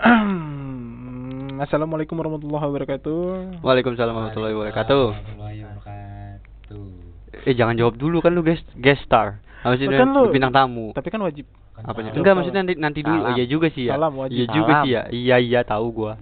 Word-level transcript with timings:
Assalamualaikum 1.60 2.16
warahmatullahi 2.16 2.64
wabarakatuh. 2.64 3.20
Waalaikumsalam 3.60 4.12
warahmatullahi 4.12 4.54
wabarakatuh. 4.56 5.02
Warahmatullahi 5.12 5.58
wabarakatuh. 5.60 7.44
Eh 7.44 7.54
jangan 7.54 7.76
jawab 7.76 7.94
dulu 7.94 8.18
kan 8.18 8.32
lu 8.32 8.40
guest 8.40 8.64
guest 8.74 9.04
star. 9.04 9.44
Maksudnya 9.60 10.00
Kan 10.00 10.08
lu- 10.10 10.32
bintang 10.32 10.56
tamu. 10.56 10.96
Tapi 10.96 11.08
kan 11.12 11.20
wajib. 11.20 11.44
Kan 11.76 11.84
Apanya? 11.84 12.16
Enggak 12.16 12.32
maksudnya 12.32 12.64
nanti 12.64 12.74
nanti 12.76 13.00
dulu. 13.04 13.20
Iya 13.30 13.44
juga 13.44 13.68
sih 13.68 13.84
ya. 13.86 13.94
Salam 13.94 14.12
wajib. 14.16 14.36
Iya 14.36 14.46
juga 14.48 14.72
sih 14.80 14.90
ya. 14.90 15.02
Iya 15.12 15.36
iya 15.38 15.60
tahu 15.62 15.86
gua. 15.92 16.12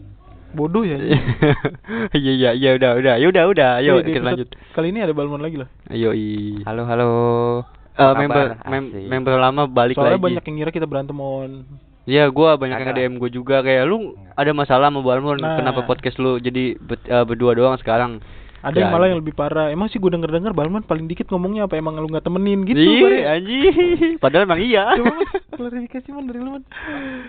Bodoh 0.48 0.82
ya. 0.82 0.98
Iya 2.18 2.32
iya 2.34 2.50
iya 2.52 2.70
udah 2.74 2.90
udah. 2.98 3.14
Ya 3.16 3.26
udah 3.30 3.45
udah. 3.46 3.70
Ayo 3.79 4.02
kita 4.02 4.10
episode 4.10 4.26
lanjut. 4.26 4.48
Kali 4.74 4.86
ini 4.90 5.00
ada 5.00 5.14
Balmon 5.14 5.38
lagi 5.38 5.54
loh. 5.54 5.68
Ayo 5.86 6.10
i. 6.12 6.58
Halo 6.66 6.82
halo. 6.82 7.10
Eh, 7.95 8.02
Apa 8.02 8.14
member 8.16 8.46
mem- 8.66 8.90
member 9.06 9.34
lama 9.38 9.66
balik 9.66 9.95
Soalnya 9.95 10.18
lagi. 10.18 10.26
banyak 10.30 10.42
yang 10.45 10.54
ngira 10.58 10.70
kita 10.70 10.86
berantem 10.86 11.14
on. 11.18 11.62
Iya, 12.08 12.25
gua 12.29 12.57
banyak 12.57 12.79
yang. 12.80 12.96
DM 12.96 13.14
gua 13.17 13.29
juga 13.29 13.61
kayak 13.61 13.85
lu 13.85 13.96
ada 14.32 14.50
masalah 14.50 14.89
sama 14.89 15.00
Balmon 15.00 15.36
Nah. 15.36 15.54
kenapa 15.54 15.85
podcast 15.85 16.17
lu 16.17 16.40
jadi 16.40 16.75
bet- 16.75 17.04
eh, 17.04 17.21
berdua 17.22 17.53
doang 17.53 17.76
sekarang? 17.76 18.25
Ada 18.58 18.75
Ya, 18.75 18.81
yang 18.82 18.90
malah 18.90 19.07
yang 19.07 19.21
lebih 19.22 19.36
parah. 19.36 19.71
Emang 19.71 19.86
sih 19.86 20.03
gue 20.03 20.08
denger 20.08 20.32
denger 20.32 20.50
Balmon 20.50 20.82
paling 20.82 21.07
dikit 21.07 21.29
ngomongnya 21.29 21.71
apa 21.71 21.79
emang 21.79 21.94
lu 21.94 22.11
nggak 22.11 22.26
temenin 22.26 22.67
gitu. 22.67 22.75
Ih, 22.75 22.98
Bar, 22.98 23.12
ya? 23.12 23.25
anjing. 23.36 24.18
Padahal 24.25 24.50
emang 24.50 24.58
iya. 24.58 24.98
Coba 24.98 25.14
Man, 25.14 25.22
klarifikasi 25.54 26.08
man 26.11 26.25
dari 26.26 26.40
lu 26.40 26.50
man. 26.50 26.62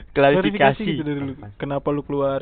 Klarifikasi. 0.09 0.81
gitu 0.81 1.03
dari 1.03 1.21
lu. 1.21 1.33
Kenapa 1.55 1.87
lu 1.91 2.01
keluar? 2.01 2.41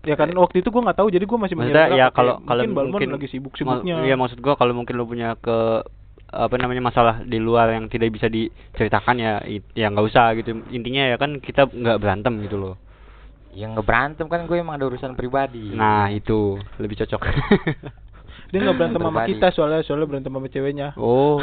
Ya 0.00 0.14
kan 0.14 0.30
waktu 0.32 0.62
itu 0.62 0.70
gue 0.70 0.78
nggak 0.80 0.96
tahu 0.96 1.08
jadi 1.10 1.24
gue 1.26 1.38
masih 1.38 1.56
Maksudnya 1.58 1.86
ya 1.90 2.06
apa, 2.06 2.16
kalau 2.16 2.34
kalau 2.40 2.62
mungkin 2.64 2.86
mungkin 2.88 3.08
lagi 3.12 3.28
sibuk-sibuknya. 3.28 4.00
Iya 4.00 4.14
maksud 4.14 4.38
gua 4.38 4.54
kalau 4.54 4.72
mungkin 4.72 4.94
lu 4.94 5.04
punya 5.04 5.36
ke 5.36 5.84
apa 6.30 6.54
namanya 6.62 6.78
masalah 6.78 7.26
di 7.26 7.42
luar 7.42 7.74
yang 7.74 7.90
tidak 7.90 8.14
bisa 8.14 8.30
diceritakan 8.30 9.18
ya 9.18 9.32
ya 9.74 9.90
nggak 9.90 10.06
usah 10.06 10.30
gitu 10.38 10.62
intinya 10.70 11.10
ya 11.10 11.16
kan 11.18 11.42
kita 11.42 11.66
nggak 11.66 11.98
berantem 11.98 12.38
gitu 12.46 12.56
loh 12.56 12.74
Yang 13.50 13.82
ngeberantem 13.82 14.30
kan 14.30 14.46
gue 14.46 14.62
emang 14.62 14.78
ada 14.78 14.86
urusan 14.86 15.18
pribadi. 15.18 15.74
nah 15.74 16.06
itu 16.06 16.54
lebih 16.78 17.02
cocok 17.02 17.22
Dia 18.54 18.58
nggak 18.62 18.76
berantem 18.78 19.02
sama 19.02 19.26
kita 19.26 19.50
soalnya 19.50 19.82
soalnya 19.82 20.06
berantem 20.06 20.30
sama 20.30 20.46
ceweknya. 20.46 20.88
oh 20.94 21.42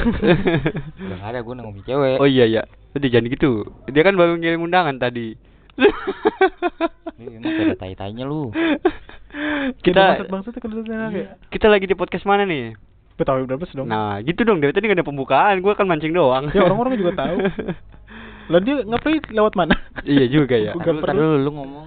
nggak 1.04 1.20
ada 1.20 1.40
gue 1.44 1.54
ngomongin 1.60 1.84
cewek. 1.84 2.16
oh 2.24 2.28
iya 2.28 2.48
ya 2.48 2.64
udah 2.96 3.10
jangan 3.12 3.28
gitu 3.28 3.52
dia 3.92 4.02
kan 4.08 4.16
baru 4.16 4.40
ngirim 4.40 4.64
undangan 4.64 4.96
tadi 4.96 5.36
Ini 7.18 7.44
kayak 7.44 7.66
ada 7.74 7.76
tai-tainya 7.76 8.24
lu. 8.24 8.50
kita 9.84 10.24
bangsat 10.26 10.32
bangsat 10.32 10.54
kan 10.64 10.72
kayak. 11.12 11.30
kita 11.52 11.68
lagi 11.68 11.86
di 11.92 11.96
podcast 12.00 12.24
mana 12.24 12.48
nih 12.48 12.87
Betawi 13.18 13.50
sih 13.66 13.76
dong? 13.76 13.90
nah 13.90 14.22
gitu 14.22 14.46
dong 14.46 14.62
dari 14.62 14.70
tadi 14.72 14.86
gak 14.86 15.02
ada 15.02 15.08
pembukaan 15.08 15.58
gua 15.60 15.74
kan 15.74 15.86
mancing 15.86 16.14
doang 16.14 16.54
Ya 16.54 16.62
orang-orang 16.62 16.96
juga 16.96 17.18
tahu. 17.18 17.38
Lah 18.54 18.60
dia 18.62 18.80
ngapain 18.80 19.20
lewat 19.28 19.58
mana? 19.58 19.76
iya 20.06 20.24
juga 20.26 20.56
ya 20.56 20.72
gak 20.80 21.02
dulu, 21.04 21.12
lu, 21.12 21.38
lu 21.44 21.52
ngomong. 21.52 21.86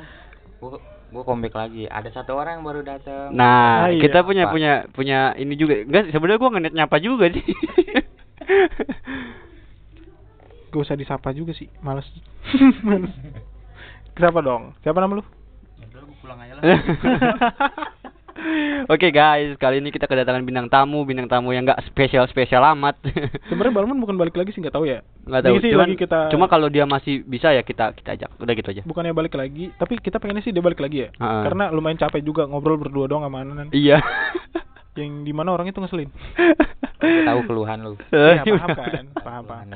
Gue 0.61 0.77
gue 1.11 1.23
comeback 1.25 1.55
lagi. 1.57 1.87
Ada 1.87 2.11
satu 2.13 2.35
orang 2.35 2.61
yang 2.61 2.67
baru 2.67 2.81
datang. 2.85 3.33
Nah, 3.33 3.87
Ah, 3.87 3.91
iya. 3.91 3.99
kita 3.99 4.23
punya 4.23 4.47
Apa? 4.47 4.53
punya 4.55 4.73
punya 4.93 5.19
ini 5.35 5.55
juga. 5.55 5.75
Enggak, 5.81 6.11
sebenarnya 6.11 6.39
gua 6.39 6.51
ngenet 6.53 6.71
nyapa 6.73 6.97
juga 6.99 7.27
sih. 7.31 7.43
Gak 10.71 10.81
usah 10.81 10.95
disapa 10.95 11.31
juga 11.31 11.51
sih, 11.51 11.67
males. 11.81 12.07
males. 12.85 13.11
Kenapa 14.15 14.39
dong? 14.39 14.71
Siapa 14.83 14.99
nama 14.99 15.19
lu? 15.19 15.25
Oke 18.89 19.13
guys, 19.13 19.55
kali 19.61 19.79
ini 19.79 19.93
kita 19.93 20.09
kedatangan 20.09 20.43
bintang 20.43 20.67
tamu, 20.67 21.05
bintang 21.05 21.29
tamu 21.29 21.53
yang 21.53 21.69
enggak 21.69 21.81
spesial-spesial 21.93 22.65
amat. 22.75 22.99
Sebenarnya 23.47 23.75
Balmon 23.75 24.01
bukan 24.01 24.17
balik 24.17 24.35
lagi 24.35 24.51
sih 24.57 24.61
nggak 24.65 24.75
tahu 24.75 24.89
ya. 24.89 25.05
Enggak 25.29 25.43
tahu. 25.47 25.55
Sih 25.61 25.73
Cuman, 25.73 25.87
lagi 25.87 25.97
kita 26.01 26.19
cuma 26.33 26.47
kalau 26.49 26.69
dia 26.73 26.85
masih 26.89 27.23
bisa 27.23 27.53
ya 27.53 27.63
kita 27.63 27.93
kita 27.95 28.17
ajak. 28.17 28.31
Udah 28.41 28.53
gitu 28.57 28.69
aja. 28.73 28.83
bukannya 28.89 29.13
balik 29.13 29.37
lagi, 29.37 29.71
tapi 29.77 30.01
kita 30.01 30.17
pengennya 30.17 30.43
sih 30.43 30.53
dia 30.53 30.65
balik 30.65 30.81
lagi 30.81 31.07
ya. 31.07 31.09
Ha-ha. 31.21 31.45
Karena 31.47 31.65
lumayan 31.71 32.01
capek 32.01 32.25
juga 32.25 32.49
ngobrol 32.49 32.81
berdua 32.81 33.07
doang 33.07 33.23
sama 33.23 33.45
Anan. 33.45 33.69
Iya. 33.71 34.01
Yang 34.99 35.23
di 35.23 35.33
mana 35.33 35.55
orang 35.55 35.71
itu 35.71 35.79
ngeselin. 35.79 36.11
Tahu 37.01 37.41
keluhan 37.47 37.79
lu. 37.81 37.95
Iya, 38.13 38.43
paham 38.45 38.69
kan? 38.77 39.07
Paham, 39.17 39.45
paham. 39.47 39.67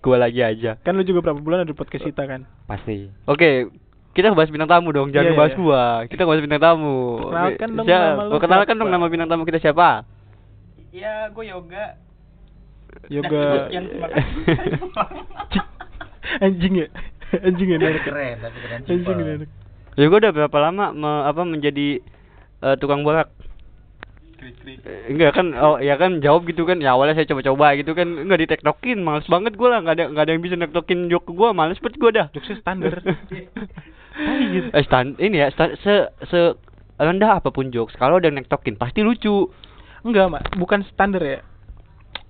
Gua 0.00 0.16
lagi 0.18 0.40
aja. 0.42 0.80
Kan 0.82 0.96
lu 0.96 1.04
juga 1.04 1.20
berapa 1.20 1.38
bulan 1.38 1.62
ada 1.62 1.70
di 1.70 1.76
podcast 1.76 2.02
kita 2.02 2.24
kan? 2.26 2.48
Pasti. 2.66 3.12
Oke, 3.28 3.68
kita 4.18 4.32
bahas 4.32 4.48
bintang 4.48 4.68
tamu 4.68 4.90
dong, 4.90 5.08
jangan 5.08 5.30
Iya, 5.30 5.32
bahas 5.32 5.50
iya. 5.50 5.56
gua. 5.56 5.82
Kita 6.04 6.22
bahas 6.26 6.40
bintang 6.40 6.60
tamu. 6.60 7.22
Perkenalkan 7.22 7.68
dong 7.70 7.86
Siap- 7.86 8.02
nama 8.02 8.18
lu 8.18 8.28
gua 8.28 8.40
kenalkan 8.40 8.68
siapa? 8.68 8.80
dong 8.80 8.90
nama 8.90 9.06
bintang 9.06 9.28
tamu 9.28 9.44
kita 9.44 9.58
siapa? 9.60 9.88
Ya, 10.90 11.28
gue 11.28 11.44
yoga. 11.46 11.84
Yoga 13.06 13.68
kasih. 13.68 13.78
anjing 16.40 16.74
ya. 16.76 16.86
Anjing 17.38 17.68
ya 17.68 17.76
anak. 17.78 18.02
Keren, 18.02 18.36
tapi 18.38 18.56
keren 18.58 18.78
Anjing 18.82 19.16
ya 19.16 19.24
anak. 19.38 19.48
Gua 20.00 20.18
udah 20.18 20.32
berapa 20.32 20.56
lama 20.60 20.84
me- 20.92 21.24
apa 21.24 21.40
menjadi 21.42 22.00
eh, 22.58 22.74
tukang 22.76 23.00
borak? 23.00 23.30
Krik-krik. 24.34 24.82
Eh, 24.82 25.10
Enggak 25.10 25.30
kan 25.32 25.46
oh 25.52 25.76
ya 25.78 25.94
kan 25.94 26.18
jawab 26.18 26.42
gitu 26.44 26.62
kan 26.62 26.78
ya 26.78 26.94
awalnya 26.94 27.12
saya 27.12 27.26
coba-coba 27.26 27.74
gitu 27.74 27.92
kan 27.92 28.06
enggak 28.06 28.40
ditektokin 28.40 28.98
males 28.98 29.26
banget 29.26 29.52
gua 29.54 29.74
lah 29.74 29.78
enggak 29.82 29.94
ada 29.94 30.04
enggak 30.08 30.24
ada 30.24 30.32
yang 30.32 30.40
bisa 30.40 30.54
nektokin 30.54 31.06
jok 31.06 31.22
ke 31.26 31.32
gua 31.32 31.50
males 31.50 31.76
banget 31.76 31.96
gua 31.98 32.10
dah 32.12 32.26
Jokesnya 32.30 32.56
standar. 32.58 32.92
Gitu. 34.18 34.68
eh 34.74 34.82
stand 34.82 35.14
ini 35.22 35.38
ya 35.38 35.48
sta- 35.54 35.78
se 35.78 35.94
se 36.26 36.40
rendah 36.98 37.38
apa 37.38 37.54
pun 37.54 37.70
jokes 37.70 37.94
kalau 37.94 38.18
ada 38.18 38.26
yang 38.26 38.42
nektokin 38.42 38.74
pasti 38.74 39.06
lucu 39.06 39.50
Enggak, 39.98 40.30
Mak. 40.30 40.42
Bukan 40.54 40.86
standar 40.94 41.18
ya. 41.20 41.38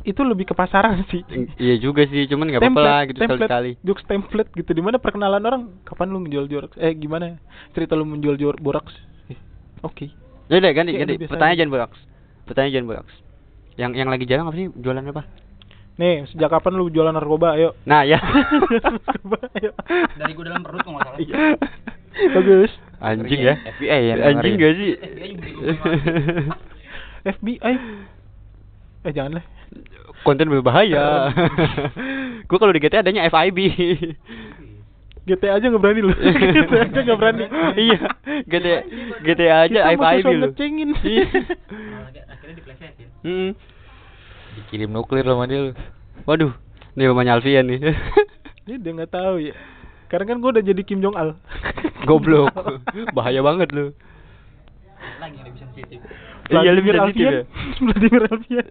Itu 0.01 0.25
lebih 0.25 0.49
ke 0.49 0.55
pasaran 0.57 1.05
sih. 1.13 1.21
iya 1.61 1.77
juga 1.77 2.09
sih 2.09 2.25
cuman 2.25 2.49
nggak 2.49 2.65
apa-apa 2.65 2.81
lah 2.81 3.01
gitu 3.05 3.19
template, 3.21 3.45
sekali 3.45 3.71
Jokes 3.85 4.05
template 4.09 4.51
gitu. 4.57 4.71
Di 4.73 4.81
mana 4.81 4.97
perkenalan 4.97 5.45
orang, 5.45 5.63
kapan 5.85 6.09
lu 6.09 6.21
menjual 6.25 6.49
jorok? 6.49 6.73
Eh, 6.81 6.97
gimana? 6.97 7.37
Cerita 7.77 7.93
lu 7.93 8.09
menjual 8.09 8.41
jor 8.41 8.57
boraks. 8.57 8.97
Eh, 9.29 9.37
Oke. 9.85 10.09
ya 10.49 10.57
udah 10.57 10.73
ganti 10.73 10.97
ganti 10.97 11.21
biasa 11.21 11.29
pertanyaan 11.37 11.59
jangan 11.61 11.73
boraks 11.77 11.99
pertanyaan 12.49 12.73
jangan 12.73 12.89
boraks 12.89 13.15
yang 13.77 13.93
yang 13.93 14.09
lagi 14.09 14.25
jarang 14.25 14.49
apa 14.49 14.57
sih 14.57 14.73
jualan 14.73 15.05
apa 15.05 15.23
Nih, 15.99 16.31
sejak 16.31 16.47
kapan 16.49 16.79
lu 16.79 16.87
jualan 16.89 17.11
narkoba? 17.11 17.59
Ayo. 17.59 17.75
nah 17.83 18.03
ya 18.03 18.23
narkoba, 18.79 19.39
ayo. 19.53 19.71
Dari 20.15 20.33
gue 20.33 20.45
dalam 20.47 20.63
perut 20.63 20.81
kok 20.81 20.91
nggak 20.91 21.05
salah. 21.05 21.19
Iya. 21.19 21.35
Bagus. 22.35 22.71
anjing 22.99 23.41
ya 23.41 23.55
FBI 23.79 24.01
yang 24.05 24.19
anjing 24.21 24.55
dengerin. 24.55 24.59
gak 24.59 24.75
sih 24.75 24.93
FBI. 27.25 27.75
Eh, 29.01 29.13
jangan 29.13 29.39
lah. 29.39 29.45
konten 30.21 30.51
berbahaya 30.51 31.31
gua 32.45 32.59
kalau 32.59 32.75
di 32.75 32.83
GTA 32.83 33.07
adanya 33.07 33.23
FIB 33.29 33.59
GTA 35.25 35.61
aja 35.61 35.67
nggak 35.69 35.79
berani 35.79 36.01
lu. 36.03 36.11
GTA 36.57 36.81
aja 36.85 36.99
nggak 36.99 37.19
berani. 37.19 37.45
iya 37.77 37.99
GTA 38.45 38.79
GTA 39.23 39.57
aja 39.63 39.79
Kita 39.85 39.95
FIB 39.95 40.27
lu 40.27 40.39
ngecengin. 40.45 40.91
Iya. 40.99 41.25
Akhirnya- 41.29 42.27
Akhirnya 42.29 42.55
diplesetin. 42.57 43.09
Mm. 43.23 43.51
Dikirim 44.59 44.91
nuklir 44.91 45.23
sama 45.23 45.47
dia 45.47 45.71
lu. 45.71 45.73
waduh 46.27 46.53
ini 46.93 47.07
rumahnya 47.07 47.39
Alfian 47.39 47.71
nih 47.71 47.79
Ini 48.69 48.75
dia 48.79 48.91
nggak 48.93 49.13
tahu 49.15 49.41
ya. 49.41 49.55
Karena 50.09 50.25
kan 50.29 50.37
gua 50.41 50.53
udah 50.53 50.65
jadi 50.65 50.83
Kim 50.85 51.01
Jong 51.01 51.17
Al. 51.17 51.37
goblok 52.09 52.53
bahaya 53.17 53.41
banget 53.41 53.71
lu 53.73 53.93
Lagi 55.23 55.37
yang 55.39 55.47
lebih 55.47 55.61
sensitif. 55.63 55.99
iya 56.51 56.71
lebih 56.75 56.91
sensitif 56.93 57.25
ya 57.25 57.31
Alfian. 57.31 57.45
Vladimir 57.81 58.23
Alfian. 58.29 58.69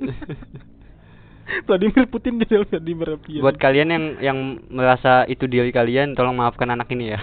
Vladimir 1.63 2.03
Putin 2.11 2.33
jadi 2.37 2.67
Vladimir 2.67 3.07
Alfian. 3.15 3.41
buat 3.41 3.55
kalian 3.55 3.87
yang 3.87 4.03
yang 4.19 4.37
merasa 4.67 5.23
itu 5.25 5.47
diri 5.47 5.71
kalian 5.71 6.11
tolong 6.11 6.35
maafkan 6.35 6.67
anak 6.67 6.91
ini 6.91 7.15
ya 7.15 7.19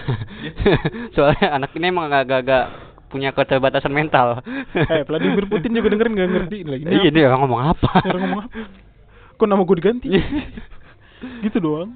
soalnya 1.13 1.53
anak 1.53 1.69
ini 1.77 1.93
emang 1.93 2.09
agak-agak 2.09 2.63
punya 3.05 3.31
keterbatasan 3.31 3.89
mental 3.89 4.41
Eh, 4.73 5.03
Vladimir 5.03 5.45
Putin 5.45 5.71
juga 5.71 5.87
dengerin 5.87 6.13
nggak 6.13 6.29
ngerti 6.31 6.57
lagi. 6.63 6.83
iya 6.85 7.07
ini 7.07 7.19
orang 7.21 7.39
ngomong 7.41 7.61
apa 7.69 7.89
Orang 8.03 8.21
ngomong 8.23 8.41
apa? 8.43 8.59
Kok 9.35 9.47
nama 9.47 9.61
gue 9.61 9.77
diganti? 9.77 10.09
gitu 11.41 11.57
doang. 11.59 11.91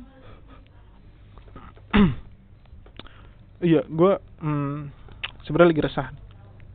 iya, 3.59 3.81
gue 3.83 4.11
hmm, 4.39 4.77
sebenarnya 5.43 5.69
lagi 5.69 5.83
resah. 5.83 6.07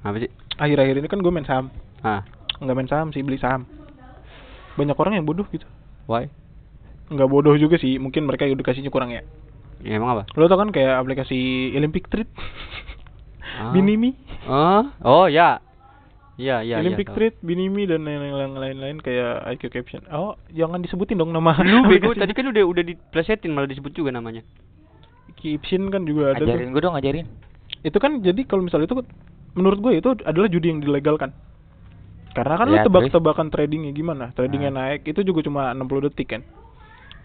apa 0.00 0.16
sih 0.18 0.30
Akhir-akhir 0.54 0.94
ini 0.96 1.08
kan 1.08 1.18
gue 1.18 1.32
main 1.32 1.44
saham. 1.44 1.72
ah 2.00 2.22
Nggak 2.56 2.76
main 2.76 2.88
saham 2.88 3.08
sih, 3.10 3.20
beli 3.20 3.36
saham. 3.36 3.66
Banyak 4.74 4.94
orang 4.94 5.14
yang 5.14 5.24
bodoh 5.24 5.46
gitu. 5.48 5.66
why 6.04 6.28
Nggak 7.06 7.28
bodoh 7.28 7.54
juga 7.54 7.76
sih, 7.76 7.96
mungkin 7.96 8.24
mereka 8.24 8.44
edukasinya 8.44 8.88
kurang 8.88 9.10
ya. 9.10 9.22
ya, 9.80 9.96
emang 9.96 10.14
apa 10.14 10.22
Lo 10.34 10.46
tau 10.46 10.56
kan 10.56 10.70
kayak 10.70 10.96
aplikasi 10.96 11.36
Olympic 11.72 12.08
Trade, 12.08 12.30
Ah. 13.54 13.70
Binimi, 13.70 14.18
oh 14.48 14.82
oh 15.04 15.26
ya 15.26 15.58
iya 16.34 16.66
iya 16.66 16.82
Olympic 16.82 17.06
iya, 17.06 17.14
tahu. 17.14 17.18
Trade, 17.30 17.38
Binimi 17.46 17.86
dan 17.86 18.02
lain-lain 18.02 18.58
lain-lain 18.58 18.98
kayak 18.98 19.46
IQ 19.54 19.70
Caption. 19.70 20.02
Oh, 20.10 20.34
jangan 20.50 20.82
disebutin 20.82 21.14
dong 21.14 21.30
nama. 21.30 21.54
lu 21.62 21.86
bego 21.86 22.10
tadi 22.10 22.34
kan 22.34 22.50
udah 22.50 22.64
udah 22.66 22.82
diplesetin 22.82 23.54
malah 23.54 23.70
disebut 23.70 23.94
juga 23.94 24.10
namanya 24.10 24.42
Caption 25.38 25.92
kan 25.92 26.08
juga 26.08 26.34
ada. 26.34 26.42
Ajarin 26.42 26.72
gue 26.72 26.82
dong, 26.82 26.96
ajarin. 26.96 27.26
Itu 27.84 28.00
kan 28.00 28.18
jadi 28.24 28.42
kalau 28.48 28.64
misalnya 28.66 28.88
itu 28.88 28.96
menurut 29.54 29.78
gue 29.78 29.92
itu 30.00 30.10
adalah 30.24 30.48
judi 30.50 30.72
yang 30.72 30.80
dilegalkan. 30.80 31.30
Karena 32.34 32.58
kan 32.58 32.66
lu 32.66 32.76
Ya, 32.76 32.84
tebak-tebakan 32.88 33.46
tradingnya 33.54 33.94
gimana? 33.94 34.34
Tradingnya 34.34 34.74
naik 34.74 35.06
itu 35.06 35.22
juga 35.22 35.46
cuma 35.46 35.70
60 35.70 36.10
detik 36.10 36.34
kan. 36.34 36.42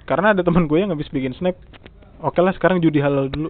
Karena 0.05 0.37
ada 0.37 0.45
teman 0.45 0.69
gue 0.69 0.77
yang 0.77 0.93
habis 0.93 1.09
bikin 1.09 1.33
snap. 1.33 1.57
Oke 2.21 2.43
lah 2.45 2.53
sekarang 2.53 2.77
judi 2.77 3.01
halal 3.01 3.25
dulu. 3.31 3.49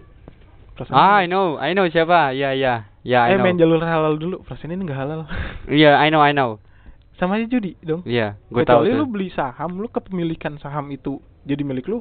perasaan 0.78 0.96
Ah, 0.96 1.20
I 1.20 1.28
know, 1.28 1.60
I 1.60 1.76
know 1.76 1.84
siapa? 1.90 2.32
Ya, 2.32 2.56
ya, 2.56 2.88
ya, 3.02 3.24
I 3.24 3.32
eh 3.32 3.34
know. 3.34 3.44
main 3.44 3.56
jalur 3.56 3.78
halal 3.78 4.14
dulu 4.14 4.40
perasaan 4.40 4.70
ini 4.70 4.84
nggak 4.84 4.98
halal 4.98 5.20
Iya, 5.70 5.96
I 5.96 6.08
know, 6.08 6.20
I 6.20 6.30
know. 6.30 6.60
sama 7.14 7.36
aja 7.36 7.46
judi 7.46 7.76
dong 7.78 8.00
Iya, 8.02 8.40
gue 8.46 8.62
tahu 8.62 8.80
Kecuali 8.80 8.90
tuh. 8.90 8.96
lu 8.96 9.06
beli 9.06 9.28
saham 9.30 9.76
lu 9.76 9.86
kepemilikan 9.86 10.56
saham 10.56 10.88
itu 10.88 11.16
jadi 11.42 11.60
milik 11.60 11.84
lu 11.86 12.00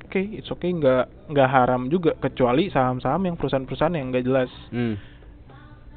oke 0.00 0.18
it's 0.32 0.48
okay 0.48 0.70
nggak 0.70 1.06
nggak 1.28 1.48
haram 1.48 1.86
juga 1.86 2.14
kecuali 2.16 2.66
saham-saham 2.66 3.22
yang 3.24 3.34
perusahaan-perusahaan 3.34 3.92
yang 3.92 4.10
nggak 4.10 4.24
jelas 4.24 4.50
Hmm. 4.68 4.98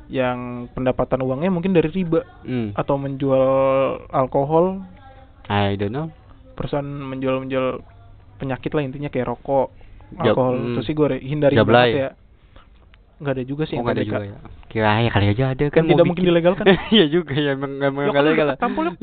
yang 0.05 0.37
pendapatan 0.69 1.17
uangnya 1.19 1.49
mungkin 1.49 1.71
dari 1.71 1.89
riba 1.89 2.21
Hmm. 2.41 2.73
atau 2.73 2.95
menjual 2.95 3.45
alkohol 4.11 4.83
I 5.45 5.73
don't 5.73 5.91
know. 5.91 6.07
perusahaan 6.53 6.85
menjual 6.85 7.41
menjual 7.41 7.81
penyakit 8.37 8.69
lah 8.69 8.83
intinya 8.83 9.09
kayak 9.09 9.27
rokok 9.27 9.73
Jab- 10.13 10.37
alkohol 10.37 10.55
hmm. 10.55 10.67
itu 10.69 10.79
sih 10.83 10.93
gue 10.93 11.07
hindari 11.17 11.57
banget 11.57 11.89
ya 11.89 12.09
nggak 13.15 13.33
ada 13.33 13.43
juga 13.43 13.63
sih 13.63 13.75
Oh, 13.75 13.81
nggak 13.81 13.95
ada 13.95 14.03
juga 14.03 14.25
ya. 14.25 14.37
Kira 14.67 14.91
ya 14.99 15.09
kali 15.09 15.27
aja 15.29 15.43
ada 15.51 15.65
kan 15.69 15.83
tidak 15.83 16.03
mungkin 16.03 16.25
dilegalkan. 16.25 16.65
Iya 16.91 17.05
juga 17.07 17.33
ya, 17.35 17.53
emang 17.53 17.77
emang 17.77 18.03
Ya 18.03 18.09
nggak 18.09 18.15
kan 18.15 18.25
legal. 18.27 18.47
tampol 18.57 18.85
ya. 18.89 18.93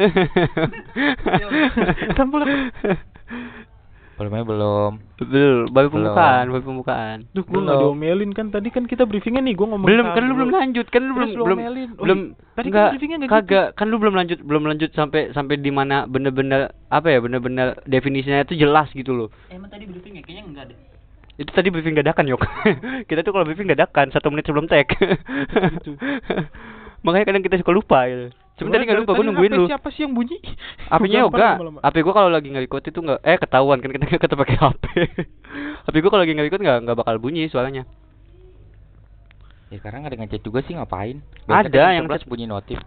tampol 2.13 2.41
ya. 2.43 2.57
Belumnya 4.13 4.45
belum. 4.45 4.93
Betul, 5.17 5.73
baru 5.73 5.89
Belum. 5.89 6.13
pembukaan, 6.13 6.45
baru 6.47 6.61
pembukaan. 6.63 7.19
Duh, 7.33 7.41
gue 7.41 7.57
nggak 7.57 7.73
Belum. 7.73 7.97
diomelin 7.97 8.31
kan 8.31 8.47
tadi 8.51 8.69
kan 8.69 8.85
kita 8.85 9.09
briefingnya 9.09 9.41
nih, 9.41 9.57
gue 9.57 9.65
ngomong 9.65 9.89
belum 9.89 10.07
kan 10.07 10.21
lu 10.21 10.33
belum 10.35 10.53
lanjut 10.53 10.87
kan 10.87 11.01
lu 11.01 11.13
belum 11.15 11.31
lu 11.31 11.43
belum 11.43 11.59
belum 11.97 12.19
tadi 12.53 12.69
kan 12.69 12.77
enggak 12.77 12.91
briefingnya 12.93 13.17
nggak 13.17 13.31
gitu. 13.33 13.41
kagak 13.49 13.67
kan 13.73 13.87
lu 13.89 13.97
belum 13.97 14.13
lanjut 14.13 14.39
belum 14.43 14.65
lanjut 14.67 14.91
sampai 14.93 15.33
sampai 15.33 15.57
di 15.57 15.73
mana 15.73 16.05
bener-bener 16.05 16.61
apa 16.87 17.09
ya 17.09 17.19
bener-bener 17.19 17.81
definisinya 17.87 18.45
itu 18.45 18.61
jelas 18.61 18.93
gitu 18.93 19.17
loh 19.17 19.29
Emang 19.49 19.73
tadi 19.73 19.89
briefing 19.89 20.13
ya 20.13 20.23
kayaknya 20.23 20.45
enggak 20.45 20.65
deh. 20.69 20.77
Itu 21.41 21.51
tadi 21.51 21.73
briefing 21.73 21.97
dadakan 21.97 22.29
yok 22.29 22.45
kita 23.09 23.25
tuh 23.25 23.33
kalau 23.33 23.49
briefing 23.49 23.65
dadakan 23.67 24.13
satu 24.13 24.29
menit 24.29 24.45
sebelum 24.45 24.69
tag 24.69 24.85
Gitu. 24.93 25.97
makanya 27.05 27.33
kadang 27.33 27.41
kita 27.41 27.57
suka 27.57 27.73
lupa 27.73 28.05
gitu 28.05 28.29
sebentar 28.61 28.77
nggak 28.77 29.09
lupa 29.09 29.17
gue 29.17 29.25
nungguin 29.25 29.53
lu 29.57 29.65
Siapa 29.65 29.89
sih 29.89 30.05
yang 30.05 30.13
bunyi? 30.13 30.37
Gampar 30.93 31.09
yoga. 31.09 31.49
HP 31.81 31.97
gua 32.05 32.13
kalau 32.13 32.29
lagi 32.29 32.53
nge-record 32.53 32.85
itu 32.85 33.01
nggak 33.01 33.21
eh 33.25 33.39
ketahuan 33.41 33.81
kan 33.81 33.89
kita 33.89 34.05
kita 34.21 34.37
pakai 34.37 34.57
HP 34.61 34.85
HP 35.89 35.95
gua 36.05 36.11
kalau 36.13 36.23
lagi 36.29 36.37
nge-record 36.37 36.61
nggak 36.61 36.79
nggak 36.85 36.97
bakal 37.01 37.17
bunyi 37.17 37.49
suaranya 37.49 37.89
Ya 39.71 39.79
sekarang 39.79 40.03
ada 40.03 40.19
ngechat 40.19 40.43
juga 40.43 40.67
sih 40.67 40.75
ngapain? 40.75 41.23
Ada 41.47 41.71
kan 41.71 41.95
yang 41.95 42.05
jam 42.05 42.11
11 42.11 42.21
chat. 42.21 42.27
bunyi 42.27 42.45
notif. 42.51 42.79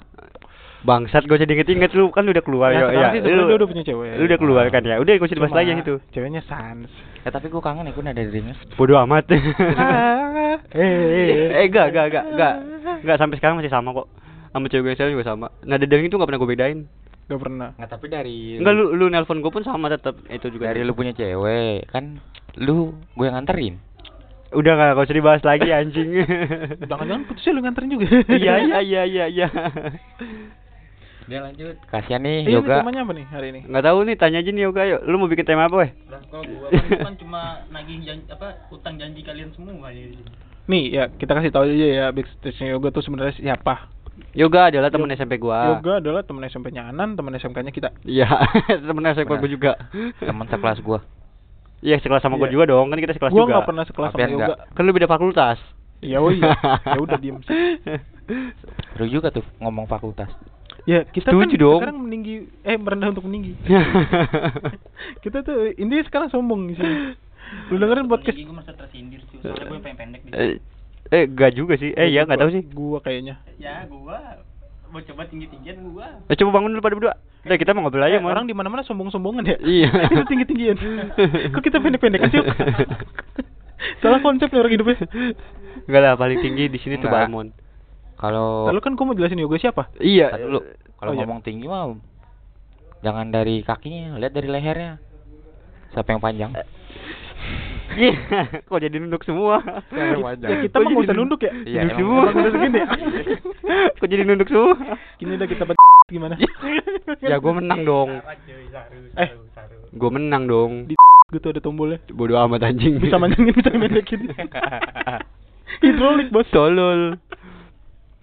Bangsat 0.84 1.24
gua 1.24 1.36
jadi 1.36 1.48
inget-inget 1.50 1.92
lu 1.92 2.08
kan 2.10 2.24
udah 2.24 2.40
keluar 2.40 2.70
Ya, 2.70 2.86
ya, 2.86 2.92
ya. 2.92 3.10
sih 3.14 3.24
Lu- 3.26 3.50
udah 3.50 3.66
punya 3.66 3.82
cewek. 3.82 4.14
lu 4.14 4.24
udah 4.26 4.36
keluar 4.38 4.66
kan 4.68 4.82
ya 4.82 4.96
udah 4.98 5.12
gak 5.14 5.24
usah 5.24 5.34
dibahas 5.34 5.50
Cuma 5.50 5.60
lagi 5.60 5.70
yang 5.70 5.82
itu 5.82 5.96
Ceweknya 6.10 6.42
sans. 6.44 6.92
Ya 7.20 7.30
tapi 7.30 7.48
gua 7.48 7.62
kangen 7.62 7.86
ya 7.86 7.92
gua 7.92 8.04
ada 8.06 8.20
dirinya. 8.20 8.52
bodoh 8.74 9.00
amat 9.00 9.32
Ah, 9.32 10.60
eh, 10.76 11.56
eh 11.56 11.66
enggak 11.66 11.88
enggak 11.90 12.06
enggak 12.06 12.26
enggak 12.30 12.54
enggak 13.00 13.18
sampai 13.18 13.36
sekarang 13.38 13.56
masih 13.58 13.70
sama 13.70 13.90
kok 13.94 14.08
sama 14.50 14.68
cewek 14.68 14.84
gue 14.84 14.94
sekarang 14.94 15.14
juga 15.14 15.26
sama 15.26 15.48
nada 15.62 15.82
dering 15.82 16.06
itu 16.06 16.14
nggak 16.14 16.28
pernah 16.28 16.40
gue 16.40 16.52
bedain 16.52 16.80
Gak 17.24 17.40
pernah. 17.40 17.72
Nggak 17.74 17.90
tapi 17.90 18.06
dari 18.08 18.38
enggak 18.60 18.74
lu 18.74 18.86
lu 18.94 19.06
nelpon 19.08 19.40
gue 19.40 19.50
pun 19.50 19.64
sama 19.64 19.88
tetap 19.88 20.20
itu 20.28 20.48
juga 20.50 20.68
dari 20.68 20.84
lu 20.84 20.92
punya 20.92 21.10
cewek 21.12 21.88
kan 21.88 22.20
lu 22.56 22.92
gue 23.10 23.24
yang 23.24 23.40
nganterin. 23.40 23.80
udah 24.52 24.72
nggak 24.72 24.90
nggak 24.94 25.06
usah 25.08 25.18
dibahas 25.18 25.42
lagi 25.42 25.70
anjing 25.72 26.10
Jangan-jangan 26.86 27.26
putusnya 27.26 27.52
lu 27.52 27.62
nganterin 27.62 27.90
juga. 27.90 28.06
iya 28.30 28.54
iya 28.60 28.78
iya 28.86 29.02
iya 29.04 29.26
iya 29.26 29.48
Udah 31.24 31.40
lanjut. 31.42 31.76
Kasihan 31.86 32.20
nih 32.20 32.44
ini 32.44 32.52
yoga. 32.54 32.80
temanya 32.80 33.02
apa 33.02 33.14
nih 33.14 33.26
hari 33.26 33.48
ini? 33.50 33.60
nggak 33.64 33.84
tahu 33.84 33.98
nih 34.04 34.16
tanya 34.16 34.38
aja 34.38 34.50
nih 34.50 34.64
yoga 34.64 34.82
yuk 34.86 35.02
lu 35.04 35.16
mau 35.16 35.26
bikin 35.26 35.44
tema 35.44 35.66
apa 35.66 35.76
weh 35.78 35.92
Lah 36.06 36.20
kalau 36.28 36.44
gua 36.44 36.68
kan 36.70 36.84
kan 37.02 37.16
cuma 37.16 37.42
nagih 37.70 37.98
janji 38.02 38.26
apa 38.28 38.48
utang 38.70 38.96
janji 38.96 39.22
kalian 39.22 39.50
semua 39.52 39.88
ya. 39.90 40.04
Nih 40.66 40.84
ya 40.92 41.04
kita 41.10 41.32
kasih 41.34 41.50
tahu 41.50 41.64
aja 41.66 41.76
ya 41.88 42.06
backstage 42.10 42.60
yoga 42.62 42.88
tuh 42.90 43.02
sebenarnya 43.02 43.34
siapa. 43.34 43.88
yoga 44.32 44.68
adalah 44.68 44.90
temen 44.90 45.08
Yo- 45.08 45.16
SMP 45.16 45.34
gua 45.38 45.74
Yoga 45.74 45.94
adalah 45.98 46.22
teman 46.22 46.44
SMP-nya 46.44 46.86
Anan, 46.86 47.16
teman 47.16 47.34
SMK-nya 47.34 47.72
kita. 47.72 47.90
iya 48.04 48.30
temen 48.80 49.02
SMP 49.08 49.32
gua 49.32 49.50
juga 49.50 49.72
Teman 50.20 50.46
sekelas 50.46 50.80
gua. 50.80 51.00
iya 51.80 51.98
sekelas 51.98 52.22
sama 52.22 52.36
gua 52.36 52.46
Iya. 52.46 52.54
juga 52.54 52.66
dong 52.70 52.88
kan 52.88 53.00
kita 53.00 53.14
sekelas 53.14 53.32
Gua 53.32 53.42
juga 53.42 53.54
nggak 53.56 53.66
pernah 53.66 53.84
sekelas 53.84 54.12
sama 54.12 54.28
Yoga. 54.28 54.56
kan 54.70 54.82
lu 54.82 54.92
beda 54.92 55.08
fakultas 55.08 55.58
Ya 56.00 56.20
oh 56.20 56.30
iya. 56.30 56.52
ya 56.86 57.00
udah 57.00 57.16
diem. 57.16 57.40
Seru 58.94 59.08
juga 59.08 59.32
tuh 59.32 59.40
ngomong 59.58 59.88
fakultas. 59.88 60.28
Ya 60.84 61.08
kita 61.08 61.32
Setuju 61.32 61.48
kan 61.48 61.60
dong. 61.60 61.80
sekarang 61.80 62.00
meninggi 62.02 62.34
eh 62.60 62.76
merendah 62.76 63.10
untuk 63.10 63.24
meninggi. 63.24 63.56
kita 65.24 65.40
tuh 65.42 65.72
ini 65.74 66.04
sekarang 66.04 66.28
sombong 66.28 66.68
di 66.68 66.76
sini. 66.76 67.16
Lu 67.70 67.78
dengerin 67.78 68.06
podcast 68.06 68.36
Gue 68.36 68.52
merasa 68.52 68.74
tersindir 68.74 69.24
sih. 69.32 69.40
Soalnya 69.40 69.64
gue 69.64 69.74
yang 69.74 69.84
pengen 69.84 69.98
pendek 69.98 70.22
di 70.24 70.32
eh 70.34 70.52
eh 71.10 71.24
enggak 71.24 71.52
juga 71.54 71.74
sih 71.76 71.92
eh 71.92 72.10
ya 72.10 72.24
nggak 72.24 72.36
tahu 72.38 72.50
sih 72.52 72.64
Gua 72.68 73.00
kayaknya. 73.00 73.40
Ya 73.56 73.88
gua 73.88 74.44
mau 74.90 75.02
coba 75.02 75.26
tinggi 75.26 75.48
tinggian 75.48 75.82
gua. 75.88 76.20
Eh, 76.28 76.36
coba 76.36 76.50
bangun 76.54 76.70
dulu 76.70 76.82
pada 76.82 76.94
berdua. 76.94 77.14
Udah 77.44 77.58
kita 77.58 77.72
mau 77.72 77.82
ngobrol 77.82 78.04
Eh, 78.04 78.10
aja 78.10 78.20
Mon. 78.20 78.30
orang 78.30 78.46
di 78.46 78.54
mana-mana 78.54 78.84
sombong-sombongan 78.84 79.44
ya. 79.46 79.58
Iya. 79.58 79.90
Itu 80.12 80.24
tinggi-tinggian. 80.28 80.78
Kok 81.50 81.64
kita 81.64 81.80
pendek-pendekan 81.80 82.30
sih? 82.30 82.44
Salah 84.04 84.20
konsep 84.20 84.48
nih 84.48 84.60
orang 84.60 84.74
hidupnya. 84.74 84.98
Enggak 85.84 86.02
lah 86.02 86.14
paling 86.14 86.40
tinggi 86.40 86.68
di 86.68 86.78
sini 86.78 87.00
tuh. 87.00 87.08
Balmon. 87.08 87.52
Kalau 88.24 88.72
Lalu 88.72 88.80
kan 88.80 88.96
gua 88.96 89.06
mau 89.06 89.16
jelasin 89.16 89.36
yoga 89.36 89.60
siapa? 89.60 89.92
Iya. 90.00 90.32
Dulu. 90.40 90.60
Kalau 90.96 91.12
Oh, 91.12 91.16
iya. 91.16 91.28
ngomong 91.28 91.44
tinggi 91.44 91.68
mah 91.68 91.92
jangan 93.04 93.28
dari 93.28 93.60
kakinya, 93.60 94.16
lihat 94.16 94.32
dari 94.32 94.48
lehernya. 94.48 94.96
Siapa 95.92 96.16
yang 96.16 96.24
panjang? 96.24 96.56
Iya. 97.94 98.16
Kok 98.64 98.80
jadi 98.80 98.96
nunduk 98.96 99.28
semua? 99.28 99.60
Ya, 99.92 100.16
kita 100.64 100.80
mah 100.80 100.88
nggak 100.88 101.04
usah 101.04 101.14
nunduk 101.14 101.44
ya. 101.44 101.52
Iya, 101.68 101.80
nunduk 101.84 102.00
semua. 102.00 102.24
udah 102.32 102.52
segini 102.56 102.80
ya? 102.80 102.88
Kok 104.00 104.08
jadi 104.08 104.24
nunduk 104.24 104.48
semua? 104.48 104.74
Gini 105.20 105.32
udah 105.36 105.48
kita 105.52 105.64
gimana? 106.16 106.36
ya 107.20 107.36
gua 107.38 107.54
menang 107.60 107.84
dong. 107.84 108.10
Eh. 109.20 109.30
Gua 109.92 110.10
menang 110.10 110.48
dong. 110.48 110.72
Di 110.88 110.96
gitu 111.36 111.52
ada 111.52 111.60
tombolnya. 111.60 112.00
Bodoh 112.08 112.40
amat 112.40 112.72
anjing. 112.72 113.04
Bisa 113.04 113.20
manjangin, 113.20 113.52
bisa 113.52 113.70
mendekin. 113.76 114.32
Hidrolik 115.84 116.32
bos. 116.32 116.48
Tolol. 116.56 117.20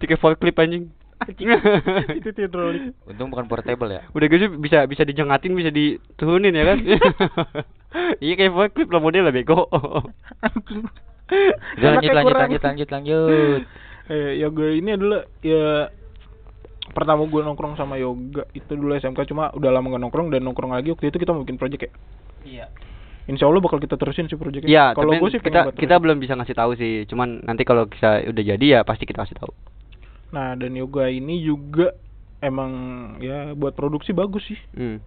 Tiket 0.01 0.19
forklift 0.19 0.57
anjing. 0.57 0.89
Itu 2.17 2.33
hidrolik. 2.33 2.97
Untung 3.05 3.29
bukan 3.29 3.45
portable 3.45 3.93
ya. 3.93 4.01
Udah 4.11 4.25
gitu 4.25 4.57
bisa 4.57 4.89
bisa 4.89 5.05
dijengatin, 5.05 5.53
bisa 5.53 5.69
diturunin 5.69 6.57
ya 6.57 6.65
kan? 6.65 6.77
iya 8.23 8.33
kayak 8.33 8.53
forklift 8.57 8.89
lah 8.89 9.01
modelnya 9.01 9.29
bego. 9.29 9.69
Udah 11.77 11.89
lanjut 11.95 12.11
lanjut 12.11 12.35
lanjut 12.35 12.61
lanjut 12.65 12.89
lanjut. 12.89 13.61
Eh, 14.11 14.41
yoga 14.41 14.67
ini 14.73 14.89
adalah 14.97 15.23
ya 15.45 15.87
pertama 16.91 17.23
gue 17.23 17.39
nongkrong 17.39 17.79
sama 17.79 17.95
yoga 17.95 18.43
itu 18.51 18.73
dulu 18.75 18.91
SMK 18.99 19.31
cuma 19.31 19.47
udah 19.55 19.71
lama 19.71 19.95
gak 19.95 20.01
nongkrong 20.03 20.27
dan 20.27 20.43
nongkrong 20.43 20.75
lagi 20.75 20.91
waktu 20.91 21.07
itu 21.07 21.23
kita 21.23 21.31
mau 21.31 21.47
bikin 21.47 21.55
project 21.55 21.87
ya 21.87 21.91
Iya. 22.41 22.65
Insya 23.29 23.47
Allah 23.47 23.61
bakal 23.61 23.79
kita 23.79 23.95
terusin 23.95 24.25
sih 24.27 24.35
projectnya 24.35 24.67
Iya, 24.67 24.85
kalau 24.97 25.13
tapi 25.13 25.21
gue 25.21 25.29
sih 25.31 25.41
kita 25.45 25.71
kita 25.77 25.95
belum 26.01 26.17
bisa 26.17 26.33
ngasih 26.33 26.57
tahu 26.57 26.73
sih. 26.73 27.05
Cuman 27.05 27.45
nanti 27.45 27.61
kalau 27.63 27.85
kita 27.85 28.27
udah 28.27 28.43
jadi 28.43 28.65
ya 28.65 28.79
pasti 28.81 29.05
kita 29.05 29.23
kasih 29.23 29.37
tahu. 29.37 29.53
Nah 30.31 30.53
dan 30.53 30.71
yoga 30.71 31.05
ini 31.05 31.39
juga 31.39 31.91
emang 32.39 32.71
ya 33.17 33.51
buat 33.51 33.71
produksi 33.71 34.11
bagus 34.11 34.41
sih 34.43 34.59
Hmm. 34.71 34.97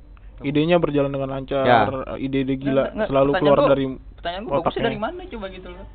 idenya 0.40 0.76
berjalan 0.76 1.08
dengan 1.08 1.30
lancar 1.30 1.62
Ya. 1.62 1.88
ide-ide 2.16 2.54
gila 2.54 2.72
Nggak, 2.84 2.88
nggak, 2.94 3.08
selalu 3.08 3.30
keluar 3.34 3.58
gua- 3.58 3.70
dari 3.70 3.84
Pertanyaan 4.14 4.42
gua 4.42 4.52
bagusnya 4.54 4.68
otaknya. 4.70 4.86
dari 4.86 4.98
mana 4.98 5.20
coba 5.26 5.46
gitu 5.48 5.68
loh. 5.68 5.86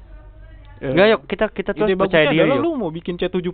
ya, 0.75 0.89
Enggak 0.89 1.07
yuk, 1.07 1.21
kita 1.27 1.45
kita 1.49 1.71
terus 1.73 1.85
ide 1.85 1.95
percaya 1.95 2.25
dia 2.27 2.43
yuk. 2.45 2.57
lu 2.57 2.69
mau 2.73 2.89
bikin 2.89 3.15
C70 3.15 3.51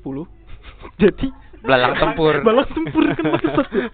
jadi 1.02 1.28
Belalang 1.58 1.96
tempur. 1.96 2.34
belalang 2.46 2.70
tempur 2.70 3.04
kan 3.10 3.24
bangsat 3.26 3.68
ya. 3.68 3.86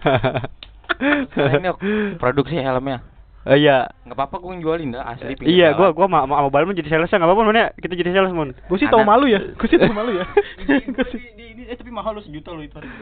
Nah, 1.02 1.52
ini 1.52 1.68
produksi 2.16 2.54
helmnya. 2.54 3.00
Oh 3.42 3.52
iya. 3.52 3.90
Nggak 4.02 4.14
apa-apa 4.14 4.36
gue 4.38 4.52
jualin 4.58 4.94
dah 4.94 5.02
asli. 5.08 5.34
pinggir 5.34 5.50
Iya, 5.50 5.74
gua 5.74 5.90
gua 5.90 6.06
sama 6.06 6.18
sama 6.24 6.48
Balmon 6.48 6.74
jadi 6.74 6.88
sales 6.88 7.10
enggak 7.10 7.26
apa-apa 7.26 7.42
Mon 7.42 7.56
ya. 7.56 7.68
Kita 7.74 7.92
jadi 7.92 8.10
sales 8.12 8.30
Mon. 8.30 8.50
gue 8.54 8.76
sih 8.76 8.86
tau 8.86 9.02
Anak- 9.02 9.10
malu 9.10 9.26
ya 9.26 9.40
gue 9.42 9.66
sih 9.66 9.76
tau 9.76 9.90
malu 9.90 10.10
ya 10.12 10.24
Ini, 10.62 10.78
Gua 10.88 11.04
sih 11.08 11.18
di, 11.18 11.30
di, 11.34 11.46
di, 11.52 11.62
eh, 11.64 11.74
tapi 11.74 11.90
mahal 11.90 12.14
lo 12.14 12.20
sejuta 12.20 12.50
lo 12.50 12.60
itu 12.60 12.70
harga. 12.72 12.94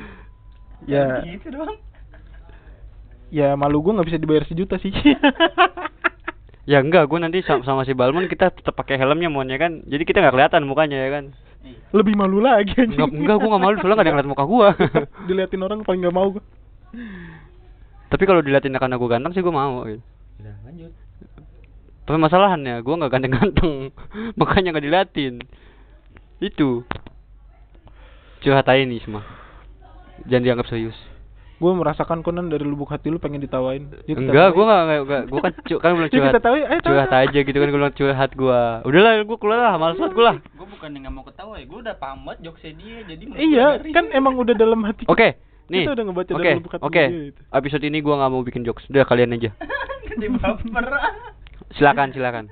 ya 0.85 1.21
Gitu 1.23 1.49
doang. 1.51 1.77
ya 3.31 3.53
malu 3.55 3.79
gue 3.79 3.93
nggak 3.93 4.09
bisa 4.09 4.19
dibayar 4.19 4.43
sejuta 4.43 4.75
sih 4.77 4.91
Ya 6.65 6.79
enggak, 6.79 7.05
gua 7.05 7.19
nanti 7.19 7.43
sama, 7.43 7.61
sama 7.63 7.83
si 7.83 7.93
Balmon 7.93 8.25
kita 8.25 8.49
tetap 8.49 8.73
pakai 8.73 8.95
helmnya 8.95 9.27
Mon 9.27 9.45
ya 9.45 9.59
kan. 9.59 9.83
Jadi 9.83 10.03
kita 10.05 10.21
nggak 10.21 10.33
kelihatan 10.33 10.63
mukanya 10.65 10.99
ya 10.99 11.11
kan. 11.11 11.25
Iya. 11.61 11.77
lebih 11.93 12.15
malu 12.15 12.39
lagi 12.39 12.73
anjing. 12.73 12.95
Enggak, 12.95 13.11
enggak 13.13 13.37
gua 13.37 13.49
enggak 13.51 13.61
malu 13.61 13.75
soalnya 13.77 13.91
enggak 13.91 13.99
ada 13.99 14.07
yang 14.07 14.17
ngeliat 14.17 14.31
muka 14.31 14.45
gua. 14.47 14.69
diliatin 15.29 15.61
orang 15.61 15.81
paling 15.83 16.01
nggak 16.01 16.15
mau 16.15 16.29
gue 16.31 16.45
Tapi 18.07 18.23
kalau 18.25 18.41
diliatin 18.41 18.73
karena 18.73 18.97
gua 18.97 19.09
ganteng 19.11 19.33
sih 19.33 19.43
gua 19.43 19.53
mau 19.53 19.83
gitu. 19.85 19.99
Udah 20.41 20.57
lanjut. 20.65 20.93
Tapi 22.03 22.17
masalahannya 22.17 22.81
gua 22.81 22.95
nggak 22.97 23.13
ganteng-ganteng. 23.13 23.75
Makanya 24.41 24.73
nggak 24.73 24.85
diliatin. 24.85 25.35
Itu. 26.41 26.83
Curhat 28.41 28.67
aja 28.67 28.81
nih 28.81 29.05
semua. 29.05 29.21
Jangan 30.25 30.43
dianggap 30.43 30.67
serius. 30.67 30.97
Gue 31.61 31.77
merasakan 31.77 32.25
konan 32.25 32.49
dari 32.49 32.65
lubuk 32.65 32.89
hati 32.89 33.13
lu 33.13 33.21
pengen 33.21 33.37
ditawain. 33.37 33.85
Yuk 34.09 34.17
Enggak, 34.17 34.57
enggak 34.57 34.81
enggak, 34.81 35.01
enggak. 35.05 35.23
Gua 35.29 35.41
kan 35.45 35.53
cu- 35.61 35.77
kan 35.77 35.91
belum 35.93 36.05
Yuk 36.09 36.13
curhat. 36.17 36.33
kita 36.33 36.41
tawain, 36.41 36.65
ayo 36.65 36.69
tawain. 36.73 36.85
curhat 36.89 37.13
aja 37.13 37.39
gitu 37.45 37.53
kan 37.53 37.69
gua 37.69 37.77
bilang 37.77 37.95
curhat 37.95 38.31
gua. 38.33 38.61
Udahlah, 38.81 39.13
gua 39.29 39.37
keluar 39.37 39.59
lah, 39.61 39.75
males 39.77 40.01
banget 40.01 40.15
gua 40.17 40.25
lah. 40.25 40.37
Gue 40.41 40.67
bukan 40.67 40.89
yang 40.89 41.03
nggak 41.05 41.15
mau 41.15 41.25
ketawa 41.29 41.55
ya, 41.61 41.65
gue 41.69 41.79
udah 41.79 41.97
pamit 42.01 42.37
jokesnya 42.41 42.73
dia, 42.81 42.97
jadi 43.05 43.23
Iya, 43.37 43.67
kan 43.93 44.05
emang 44.09 44.41
udah 44.41 44.57
dalam 44.57 44.81
hati. 44.89 45.05
Oke, 45.05 45.37
nih. 45.71 45.87
Kita 45.87 45.95
udah 45.95 46.05
ngebaca 46.11 46.33
Oke, 46.35 46.43
dari 46.43 46.61
oke. 46.83 47.05
dia 47.07 47.23
itu. 47.31 47.41
Episode 47.55 47.85
ini 47.87 47.99
gua 48.03 48.15
nggak 48.19 48.31
mau 48.35 48.43
bikin 48.43 48.67
jokes. 48.67 48.83
Udah 48.91 49.07
kalian 49.07 49.39
aja. 49.39 49.55
Silakan, 51.79 52.11
silakan. 52.11 52.51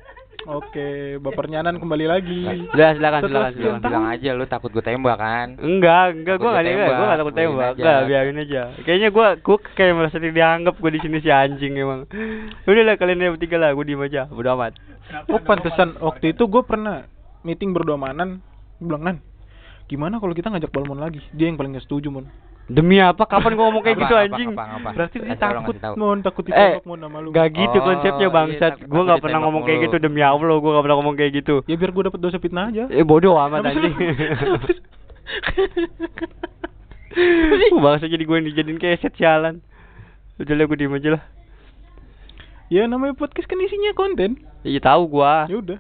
Oke, 0.49 1.21
bapernya 1.21 1.61
Nan 1.61 1.77
kembali 1.77 2.07
lagi. 2.09 2.41
Udah 2.73 2.97
silakan, 2.97 3.29
silakan, 3.29 3.53
silakan. 3.53 3.81
Bilang 3.85 4.07
aja 4.09 4.31
lu 4.33 4.49
takut 4.49 4.73
gue 4.73 4.81
tembak 4.81 5.21
kan. 5.21 5.61
Enggak, 5.61 6.17
enggak, 6.17 6.37
gua 6.41 6.41
Takut 6.41 6.49
enggak 6.49 6.63
ada, 6.63 6.71
ditembak, 6.71 6.89
gua 6.89 7.05
enggak 7.05 7.21
takut 7.21 7.35
tembak. 7.35 7.73
Enggak, 7.77 7.99
biarin 8.09 8.39
aja. 8.41 8.63
Kayaknya 8.87 9.09
gua 9.13 9.27
gua 9.45 9.57
kayak 9.77 9.93
merasa 9.93 10.17
dianggap 10.17 10.75
gua 10.81 10.91
di 10.95 11.01
sini 11.05 11.17
si 11.21 11.29
anjing 11.29 11.75
emang. 11.77 12.01
Udah 12.65 12.85
lah 12.87 12.97
kalian 12.97 13.21
yang 13.21 13.35
bertiga 13.37 13.61
lah, 13.61 13.77
gua 13.77 13.85
diem 13.85 14.01
aja. 14.01 14.25
Bodo 14.31 14.49
amat. 14.57 14.73
Oh 15.29 15.41
pantesan 15.43 16.01
gua 16.01 16.15
waktu 16.15 16.33
itu 16.33 16.49
gue 16.49 16.63
pernah 16.65 17.05
meeting 17.45 17.77
berdua 17.77 18.01
sama 18.01 18.17
Nan. 18.17 18.41
Gua 18.81 18.87
bilang 18.95 19.05
Nan, 19.05 19.17
gimana 19.85 20.17
kalau 20.17 20.33
kita 20.33 20.49
ngajak 20.49 20.73
Balmon 20.73 21.03
lagi? 21.03 21.21
Dia 21.37 21.51
yang 21.51 21.61
paling 21.61 21.77
gak 21.77 21.85
setuju 21.85 22.09
mon. 22.09 22.25
Demi 22.69 22.99
apa? 22.99 23.25
Kapan 23.25 23.57
gua 23.57 23.65
ngomong 23.67 23.81
kayak 23.81 23.97
Apa, 23.97 24.05
gitu 24.05 24.15
apa, 24.15 24.23
anjing? 24.23 24.49
apa, 24.53 24.65
apa? 24.77 24.89
Berarti 24.93 25.17
dia 25.19 25.35
takut 25.35 25.75
mon, 25.97 26.21
takut 26.21 26.43
Eh, 26.45 26.47
ditembak 26.47 26.85
mon 26.85 26.99
sama 27.01 27.19
lu. 27.19 27.29
Gak 27.33 27.47
gitu 27.51 27.75
Oh, 27.75 27.83
konsepnya 27.83 28.21
iya, 28.21 28.29
bangsat. 28.31 28.73
takut- 28.77 28.87
Gua 28.87 29.01
nggak 29.05 29.19
pernah 29.19 29.39
ngomong 29.41 29.63
kayak 29.65 29.79
gitu 29.83 29.97
demi 29.99 30.21
Allah, 30.21 30.55
gua 30.55 30.71
nggak 30.71 30.85
pernah 30.85 30.97
ngomong 30.97 31.15
kayak 31.15 31.31
gitu. 31.35 31.55
Ya 31.65 31.75
biar 31.75 31.91
gue 31.91 32.03
dapet 32.05 32.19
dosa 32.19 32.37
fitnah 32.37 32.69
aja. 32.69 32.85
Eh 32.89 33.03
bodoh 33.03 33.35
amat 33.37 33.59
Apa 33.59 33.71
sih 33.71 33.81
anjing. 33.81 33.95
Bangsa 37.79 38.05
jadi 38.07 38.21
gue 38.21 38.37
yang 38.37 38.47
dijadiin 38.47 38.77
kayak 38.77 39.01
set 39.01 39.13
jalan. 39.17 39.59
Udah 40.37 40.55
lah 40.55 40.65
gue 40.65 40.77
diem 40.77 40.93
aja 40.93 41.11
lah. 41.11 41.23
ya 42.69 42.85
namanya 42.85 43.15
podcast 43.15 43.45
kan 43.45 43.59
isinya 43.59 43.93
konten. 43.93 44.39
Iya 44.61 44.79
tahu 44.83 45.09
gua. 45.11 45.49
Ya 45.49 45.57
udah. 45.57 45.79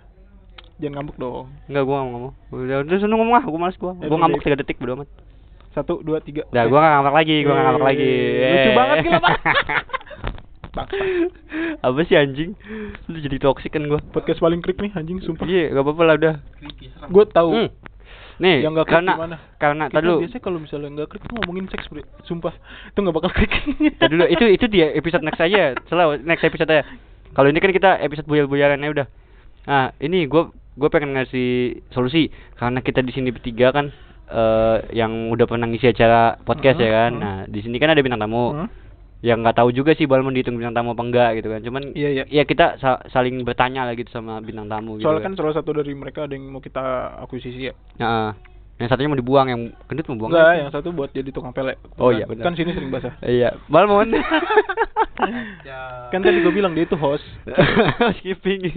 Jangan 0.80 1.04
ngambek 1.04 1.16
dong. 1.16 1.46
Enggak 1.68 1.82
gua 1.84 1.94
nggak 2.00 2.10
ngomong. 2.10 2.32
Udah 2.48 2.76
udah 2.80 2.96
sana 2.96 3.12
ngomong 3.12 3.34
ah, 3.34 3.44
gua 3.44 3.58
males 3.60 3.76
gua. 3.76 3.92
Eh, 4.00 4.08
Gua 4.08 4.16
ngambek. 4.18 4.40
3 4.40 4.56
detik 4.56 4.80
bodo 4.80 4.96
amat. 4.96 5.08
Satu, 5.78 6.02
dua, 6.02 6.18
tiga. 6.18 6.42
Udah 6.48 6.60
Oke. 6.60 6.68
gua 6.68 6.80
nggak 6.80 6.92
ngambek 6.92 7.14
lagi, 7.14 7.36
gua 7.40 7.52
nggak 7.52 7.64
ngambek 7.64 7.78
Eh, 7.78 7.86
lagi. 7.86 8.10
lucu 8.34 8.68
Eh. 8.68 8.74
banget 8.74 8.96
gila, 9.00 9.18
Pak. 9.20 9.36
Apa 11.80 12.00
sih 12.04 12.14
anjing? 12.14 12.50
Lu 13.06 13.16
jadi 13.16 13.36
toksik 13.38 13.72
kan 13.72 13.82
gua. 13.84 14.00
Podcast 14.04 14.38
paling 14.38 14.58
krik 14.58 14.76
nih 14.76 14.92
anjing 14.92 15.18
sumpah. 15.20 15.44
Iya, 15.44 15.70
gak 15.70 15.82
apa-apa 15.82 16.02
lah 16.04 16.14
udah. 16.16 16.34
serem. 16.60 17.08
Gue 17.08 17.24
tahu. 17.26 17.50
Hmm. 17.52 17.70
Nih, 18.38 18.62
Yang 18.62 18.74
krik 18.76 18.88
karena 18.88 19.12
gimana? 19.12 19.36
karena 19.56 19.84
tadi 19.88 20.04
dulu. 20.04 20.22
biasanya 20.22 20.42
kalau 20.44 20.58
misalnya 20.58 20.88
nggak 20.92 21.08
krik 21.08 21.22
tuh 21.24 21.34
ngomongin 21.36 21.66
seks, 21.68 21.86
Bre. 21.86 22.02
Sumpah. 22.22 22.54
Itu 22.88 22.98
nggak 23.00 23.16
bakal 23.16 23.30
krik. 23.32 23.50
Tadi 23.98 24.12
dulu 24.14 24.26
itu 24.26 24.44
itu 24.48 24.66
dia 24.68 24.86
episode 24.92 25.22
next 25.22 25.40
aja. 25.40 25.74
Selalu 25.86 26.22
next 26.22 26.42
episode 26.42 26.66
aja. 26.68 26.86
Kalau 27.28 27.48
ini 27.48 27.58
kan 27.58 27.70
kita 27.70 27.98
episode 27.98 28.26
buyar-buyaran 28.26 28.78
ya 28.78 28.90
udah. 28.92 29.06
Nah, 29.64 29.90
ini 29.98 30.24
gua 30.24 30.48
gua 30.74 30.88
pengen 30.88 31.12
ngasih 31.12 31.48
solusi 31.90 32.30
karena 32.54 32.78
kita 32.78 32.98
di 33.00 33.10
sini 33.10 33.28
bertiga 33.28 33.68
kan 33.68 33.90
eh 34.28 34.76
yang 34.92 35.32
udah 35.32 35.44
pernah 35.44 35.64
ngisi 35.64 35.88
acara 35.88 36.36
podcast 36.38 36.76
ya 36.76 36.90
kan. 36.90 37.10
Hmm, 37.10 37.18
hmm. 37.18 37.24
Nah, 37.24 37.38
di 37.48 37.60
sini 37.60 37.76
kan 37.76 37.90
ada 37.90 38.00
bintang 38.00 38.20
tamu. 38.20 38.52
Hmm? 38.54 38.68
Yang 39.18 39.38
nggak 39.42 39.56
tahu 39.58 39.68
juga 39.74 39.90
sih 39.92 40.06
Balmon 40.06 40.30
dihitung 40.30 40.54
bintang 40.54 40.76
tamu 40.76 40.94
apa 40.94 41.02
enggak 41.02 41.30
gitu 41.36 41.48
kan. 41.48 41.58
Cuman 41.58 41.82
Iya, 41.90 42.08
iya. 42.12 42.24
ya 42.30 42.42
kita 42.44 42.78
sa- 42.78 43.02
saling 43.08 43.42
bertanya 43.42 43.82
lah 43.82 43.92
gitu 43.92 44.06
sama 44.08 44.38
bintang 44.38 44.70
tamu 44.70 44.94
gitu. 44.94 45.10
Soalnya 45.10 45.26
kan 45.26 45.34
salah 45.34 45.54
satu 45.56 45.74
dari 45.74 45.90
mereka 45.90 46.24
ada 46.24 46.38
yang 46.38 46.46
mau 46.46 46.62
kita 46.62 46.78
akuisisi 47.18 47.66
ya. 47.66 47.74
Nah, 47.98 48.38
yang 48.78 48.86
satunya 48.86 49.10
mau 49.10 49.18
dibuang, 49.18 49.50
yang 49.50 49.62
gendut 49.90 50.06
mau 50.06 50.22
buang. 50.22 50.30
Enggak, 50.30 50.52
yang 50.54 50.70
satu 50.70 50.94
buat 50.94 51.10
jadi 51.10 51.34
tukang 51.34 51.50
pele. 51.50 51.74
Oh 51.98 52.14
iya, 52.14 52.30
benar. 52.30 52.46
Kan 52.46 52.54
sini 52.54 52.70
sering 52.70 52.94
basah. 52.94 53.18
Iya, 53.18 53.58
Balmon. 53.66 54.14
Kan 56.14 56.22
tadi 56.22 56.38
gue 56.38 56.54
bilang 56.54 56.78
dia 56.78 56.86
itu 56.86 56.94
host. 56.94 57.26
skipping. 58.22 58.70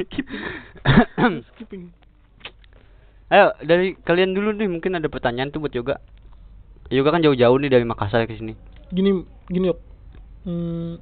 Skipping. 1.54 1.94
Ayo 3.32 3.56
dari 3.64 3.96
kalian 4.04 4.36
dulu 4.36 4.52
nih 4.52 4.68
mungkin 4.68 5.00
ada 5.00 5.08
pertanyaan 5.08 5.56
tuh 5.56 5.64
buat 5.64 5.72
yoga. 5.72 6.04
Yoga 6.92 7.16
kan 7.16 7.24
jauh-jauh 7.24 7.56
nih 7.64 7.72
dari 7.72 7.88
Makassar 7.88 8.28
ke 8.28 8.36
sini. 8.36 8.60
Gini, 8.92 9.24
gini 9.48 9.72
Yok. 9.72 9.80
Hmm, 10.44 11.00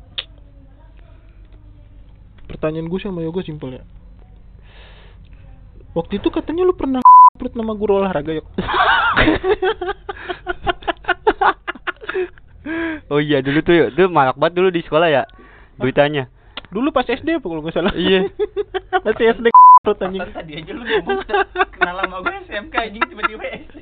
pertanyaan 2.46 2.86
gue 2.86 3.02
sama 3.02 3.26
Yoga 3.26 3.42
simpel 3.42 3.82
ya. 3.82 3.84
Waktu 5.98 6.22
itu 6.22 6.30
katanya 6.30 6.70
lu 6.70 6.78
pernah 6.78 7.02
perut 7.34 7.58
nama 7.58 7.74
guru 7.74 7.98
olahraga 7.98 8.38
Yok. 8.38 8.46
oh 13.10 13.18
iya 13.18 13.42
dulu 13.42 13.66
tuh 13.66 13.74
yuk, 13.74 13.98
tuh 13.98 14.06
malak 14.06 14.38
banget 14.38 14.62
dulu 14.62 14.70
di 14.70 14.86
sekolah 14.86 15.10
ya 15.10 15.26
beritanya. 15.82 16.30
Dulu 16.70 16.94
pas 16.94 17.10
SD 17.10 17.42
apa 17.42 17.50
kalau 17.50 17.66
nggak 17.66 17.74
salah? 17.74 17.98
Iya. 17.98 18.30
Masih 19.10 19.34
SD 19.34 19.50
tadi 19.84 20.52
aja 20.56 20.72
lu 20.76 20.84
ngomong 20.84 21.20
kenal 21.72 21.96
sama 22.04 22.18
gue 22.20 22.34
SMK 22.46 22.74
anjing 22.76 23.04
tiba-tiba 23.08 23.46
SD. 23.64 23.78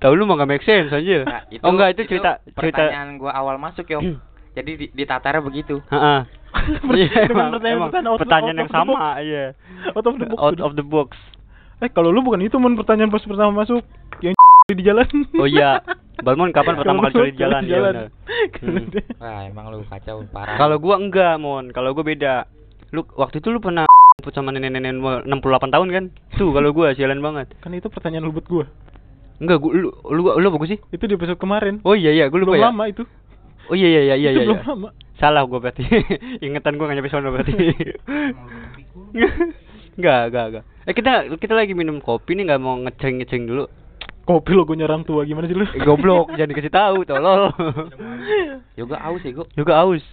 Tahu 0.00 0.12
lu 0.16 0.24
mah 0.24 0.40
gak 0.40 0.48
make 0.48 0.64
sense 0.64 0.90
aja. 0.90 1.18
Nah, 1.22 1.42
oh 1.62 1.70
enggak 1.70 1.88
itu 1.94 2.02
cerita 2.08 2.40
cerita. 2.42 2.56
pertanyaan 2.56 3.20
gua 3.20 3.32
awal 3.36 3.60
masuk 3.60 3.84
yo. 3.86 4.00
Jadi 4.50 4.70
di, 4.74 4.86
ditatarnya 4.90 5.40
begitu. 5.40 5.78
Heeh. 5.88 6.20
Iya, 6.90 7.30
emang, 7.30 7.54
pertanyaan- 7.54 7.94
emang 7.94 8.18
pertanyaan 8.18 8.58
yang 8.58 8.72
sama, 8.74 9.22
iya. 9.22 9.54
Out 9.94 10.02
of 10.02 10.18
the 10.18 10.26
box. 10.26 10.38
Out 10.42 10.58
of 10.58 10.72
the 10.74 10.82
box. 10.82 11.10
Eh 11.78 11.86
kalau 11.86 12.10
lu 12.10 12.26
bukan 12.26 12.42
itu 12.42 12.58
mon 12.58 12.74
pertanyaan 12.74 13.06
pas 13.06 13.22
pertama 13.22 13.54
masuk 13.54 13.86
yang 14.18 14.34
di 14.74 14.82
jalan. 14.82 15.06
Oh 15.38 15.46
iya. 15.46 15.78
Balmon 16.26 16.50
kapan 16.50 16.74
pertama 16.76 17.06
kali 17.06 17.14
curi 17.14 17.30
di 17.32 17.38
jalan? 17.38 17.62
Iya 17.62 17.78
benar. 17.80 18.06
Hmm. 18.60 18.86
Wah, 19.16 19.40
emang 19.46 19.70
lu 19.70 19.86
kacau 19.86 20.26
parah. 20.28 20.58
Kalau 20.58 20.76
gua 20.76 20.98
enggak, 20.98 21.38
Mon. 21.38 21.70
Kalau 21.70 21.94
gua 21.94 22.02
beda. 22.02 22.44
Lu 22.90 23.06
waktu 23.14 23.38
itu 23.38 23.48
lu 23.48 23.62
pernah 23.62 23.86
sama 24.28 24.52
nenek-nenek 24.52 25.00
umur 25.00 25.24
68 25.24 25.72
tahun 25.72 25.88
kan? 25.88 26.04
Tuh 26.36 26.52
kalau 26.52 26.76
gua 26.76 26.92
sialan 26.92 27.24
banget. 27.24 27.48
kan 27.64 27.72
itu 27.72 27.88
pertanyaan 27.88 28.28
lu 28.28 28.36
buat 28.36 28.44
gua. 28.44 28.64
Enggak, 29.40 29.56
gua 29.64 29.72
lu 29.72 29.88
lu 30.12 30.20
lu 30.36 30.46
apa 30.52 30.56
gua 30.60 30.68
sih? 30.68 30.78
Itu 30.92 31.08
di 31.08 31.16
episode 31.16 31.40
kemarin. 31.40 31.80
Oh 31.88 31.96
iya 31.96 32.12
iya, 32.12 32.28
gua 32.28 32.44
lupa 32.44 32.52
Belum 32.52 32.60
ya. 32.60 32.68
lama 32.68 32.84
itu. 32.92 33.08
Oh 33.72 33.76
iya 33.78 33.88
iya 33.88 34.02
iya 34.04 34.14
iya 34.20 34.30
itu 34.36 34.40
iya. 34.44 34.46
belum 34.52 34.60
iya. 34.60 34.68
lama. 34.68 34.88
Salah 35.16 35.42
gua 35.48 35.58
berarti. 35.64 35.88
Ingetan 36.44 36.76
gua 36.76 36.92
enggak 36.92 36.96
nyampe 37.00 37.10
sono 37.10 37.32
berarti. 37.32 37.52
Enggak, 40.00 40.20
enggak, 40.32 40.44
enggak. 40.52 40.64
Eh 40.88 40.94
kita 40.96 41.12
kita 41.36 41.54
lagi 41.56 41.72
minum 41.76 42.00
kopi 42.00 42.36
nih 42.36 42.44
enggak 42.48 42.60
mau 42.62 42.76
ngeceng-ngeceng 42.78 43.44
dulu. 43.48 43.64
Kopi 44.24 44.52
logonya 44.54 44.86
orang 44.86 45.02
tua 45.02 45.26
gimana 45.26 45.50
sih 45.50 45.56
lu? 45.58 45.66
Eh, 45.66 45.82
goblok, 45.82 46.30
jangan 46.38 46.54
dikasih 46.54 46.70
tahu, 46.70 47.02
tolol. 47.02 47.50
Yoga 48.78 48.96
aus 49.02 49.20
ya, 49.26 49.32
gua. 49.34 49.46
Juga 49.58 49.72
aus. 49.82 50.04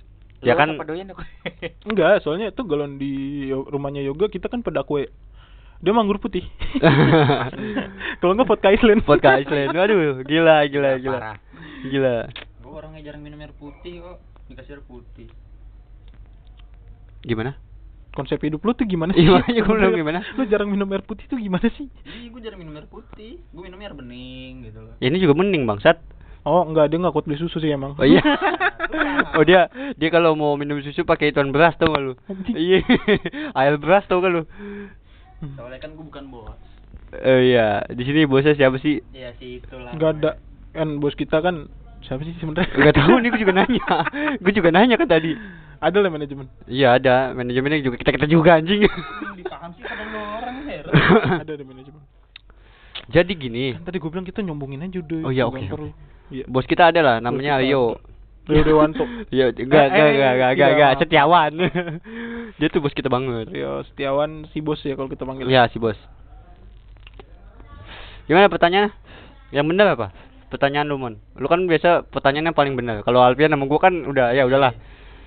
Ya 0.45 0.53
Lu 0.53 0.59
kan 0.59 0.69
doyan? 0.85 1.09
Enggak, 1.89 2.21
soalnya 2.21 2.53
itu 2.53 2.61
galon 2.61 3.01
di 3.01 3.49
rumahnya 3.49 4.05
Yoga 4.05 4.29
kita 4.29 4.51
kan 4.51 4.61
pedakwe. 4.61 5.09
Dia 5.81 5.93
manggur 5.93 6.17
putih. 6.17 6.41
Kalau 8.21 8.33
enggak 8.33 8.49
vodka 8.49 8.73
Island. 8.73 9.05
vodka 9.05 9.37
Iceland. 9.37 9.77
Waduh, 9.77 10.25
gila 10.25 10.65
gila 10.69 10.97
gila. 10.97 11.19
Parah. 11.21 11.37
Gila. 11.85 12.15
Gue 12.65 12.73
orangnya 12.73 13.01
jarang 13.05 13.21
minum 13.21 13.37
air 13.41 13.53
putih 13.53 14.01
kok. 14.01 14.17
Dikasih 14.49 14.77
air 14.77 14.83
putih. 14.89 15.29
Gimana? 17.21 17.61
Konsep 18.17 18.41
hidup 18.41 18.65
lu 18.65 18.73
tuh 18.73 18.89
gimana 18.89 19.13
sih? 19.13 19.21
Gimana? 19.21 19.45
Gua 19.45 19.75
bilang 19.77 19.93
gimana? 19.93 20.19
Lu 20.33 20.49
jarang 20.49 20.73
minum 20.73 20.89
air 20.89 21.05
putih 21.05 21.29
tuh 21.29 21.37
gimana 21.37 21.69
sih? 21.77 21.85
Jadi 22.01 22.33
gue 22.33 22.41
jarang 22.41 22.57
minum 22.57 22.73
air 22.73 22.89
putih. 22.89 23.37
Gue 23.53 23.61
minum 23.69 23.77
air 23.77 23.93
bening 23.93 24.65
gitu 24.65 24.81
loh. 24.81 24.97
Ya 24.97 25.13
ini 25.13 25.21
juga 25.21 25.37
mending 25.37 25.69
bangsat. 25.69 26.01
Oh, 26.47 26.63
enggak, 26.63 26.87
dia 26.87 26.95
enggak 26.95 27.11
kuat 27.11 27.27
beli 27.27 27.35
susu 27.35 27.59
sih 27.59 27.75
emang. 27.75 27.91
Oh 27.99 28.07
iya. 28.07 28.23
oh 29.35 29.43
dia 29.43 29.67
dia 29.99 30.07
kalau 30.07 30.31
mau 30.31 30.55
minum 30.55 30.79
susu 30.79 31.03
pakai 31.03 31.35
ituan 31.35 31.51
beras 31.51 31.75
tau 31.75 31.91
gak 31.91 31.99
lu? 31.99 32.13
Iya. 32.55 32.87
Air 33.59 33.75
beras 33.75 34.07
tau 34.07 34.23
gak 34.23 34.31
lu? 34.31 34.47
Soalnya 35.59 35.83
kan 35.83 35.91
gue 35.91 36.05
bukan 36.07 36.31
bos. 36.31 36.55
Eh 37.19 37.51
iya, 37.51 37.83
di 37.91 38.03
sini 38.07 38.23
bosnya 38.23 38.55
siapa 38.55 38.79
sih? 38.79 39.03
Ya 39.11 39.35
sih 39.35 39.59
itulah. 39.59 39.91
Enggak 39.91 40.23
ada. 40.23 40.31
Kan 40.71 41.03
bos 41.03 41.19
kita 41.19 41.43
kan 41.43 41.67
siapa 42.07 42.23
sih 42.23 42.31
sebenarnya? 42.39 42.71
Enggak 42.79 42.95
tahu 42.95 43.13
nih 43.19 43.27
gue 43.27 43.41
juga 43.43 43.55
nanya. 43.59 43.87
gue 44.43 44.53
juga 44.55 44.69
nanya 44.71 44.95
kan 44.95 45.09
tadi. 45.11 45.35
ada 45.77 45.97
lah 46.01 46.09
manajemen. 46.09 46.47
Iya 46.65 46.97
ada, 46.97 47.37
manajemennya 47.37 47.85
juga 47.85 48.01
kita 48.01 48.09
kita 48.15 48.25
juga 48.25 48.57
anjing. 48.57 48.87
Dipaham 49.37 49.75
sih 49.77 49.83
lo 49.85 50.19
orang 50.41 50.65
heran. 50.65 50.91
ada 51.43 51.51
ada 51.53 51.65
manajemen. 51.67 52.01
Jadi 53.07 53.31
gini, 53.37 53.77
Kan 53.77 53.85
tadi 53.85 54.01
gue 54.01 54.09
bilang 54.09 54.25
kita 54.25 54.41
nyombongin 54.41 54.83
aja 54.83 54.97
udah. 54.99 55.21
Oh 55.21 55.31
iya, 55.31 55.45
oke, 55.45 55.63
perlu. 55.69 55.93
Iya. 56.27 56.43
bos 56.45 56.65
kita 56.65 56.91
ada 56.91 56.99
lah 56.99 57.15
namanya 57.17 57.57
Rio. 57.57 57.97
Rio 58.43 58.63
Dewanto. 58.63 59.03
Iya, 59.27 59.51
enggak, 59.51 59.91
enggak, 59.91 60.07
enggak, 60.07 60.07
enggak, 60.07 60.31
enggak, 60.31 60.51
tidak. 60.53 60.69
enggak, 60.71 60.91
Setiawan. 60.99 61.51
Dia 62.59 62.67
tuh 62.67 62.79
bos 62.79 62.93
kita 62.93 63.07
banget. 63.07 63.45
Rio 63.49 63.83
Setiawan 63.85 64.47
si 64.51 64.59
bos 64.59 64.79
ya 64.81 64.95
kalau 64.95 65.07
kita 65.07 65.23
panggil. 65.23 65.47
Iya, 65.47 65.67
si 65.67 65.77
bos. 65.77 65.99
Gimana 68.27 68.47
pertanyaannya? 68.47 68.91
Yang 69.49 69.65
benar 69.65 69.87
apa? 69.95 70.07
Pertanyaan 70.47 70.87
lu, 70.87 70.95
Mon. 70.95 71.15
Lu 71.35 71.47
kan 71.47 71.63
biasa 71.63 72.07
pertanyaannya 72.07 72.51
paling 72.51 72.75
benar. 72.75 73.03
Kalau 73.03 73.19
Alfian 73.19 73.51
sama 73.51 73.67
gua 73.67 73.79
kan 73.81 74.03
udah 74.03 74.31
ya 74.31 74.43
udahlah. 74.43 74.75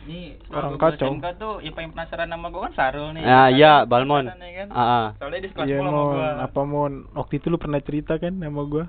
Nih, 0.01 0.41
Orang 0.49 0.81
kacau. 0.81 1.13
SMK 1.13 1.27
tuh 1.37 1.61
yang 1.61 1.77
paling 1.77 1.93
penasaran 1.93 2.25
sama 2.25 2.49
gue 2.49 2.61
kan 2.63 2.73
Sarul 2.73 3.13
nih. 3.13 3.21
Ah, 3.21 3.53
iya, 3.53 3.85
Balmon. 3.85 4.33
ya 4.33 4.33
kan? 4.65 4.69
Ah, 4.73 4.81
ah. 4.81 5.07
Soalnya 5.21 5.45
dia 5.45 5.51
sekelas 5.53 5.69
Iya 5.69 5.77
pula 5.77 5.85
sama 5.85 5.93
mon, 5.93 6.09
gua. 6.09 6.29
apa 6.41 6.61
mon? 6.65 6.93
Waktu 7.13 7.33
itu 7.37 7.47
lu 7.47 7.59
pernah 7.61 7.81
cerita 7.85 8.17
kan 8.17 8.33
sama 8.33 8.63
gua? 8.65 8.85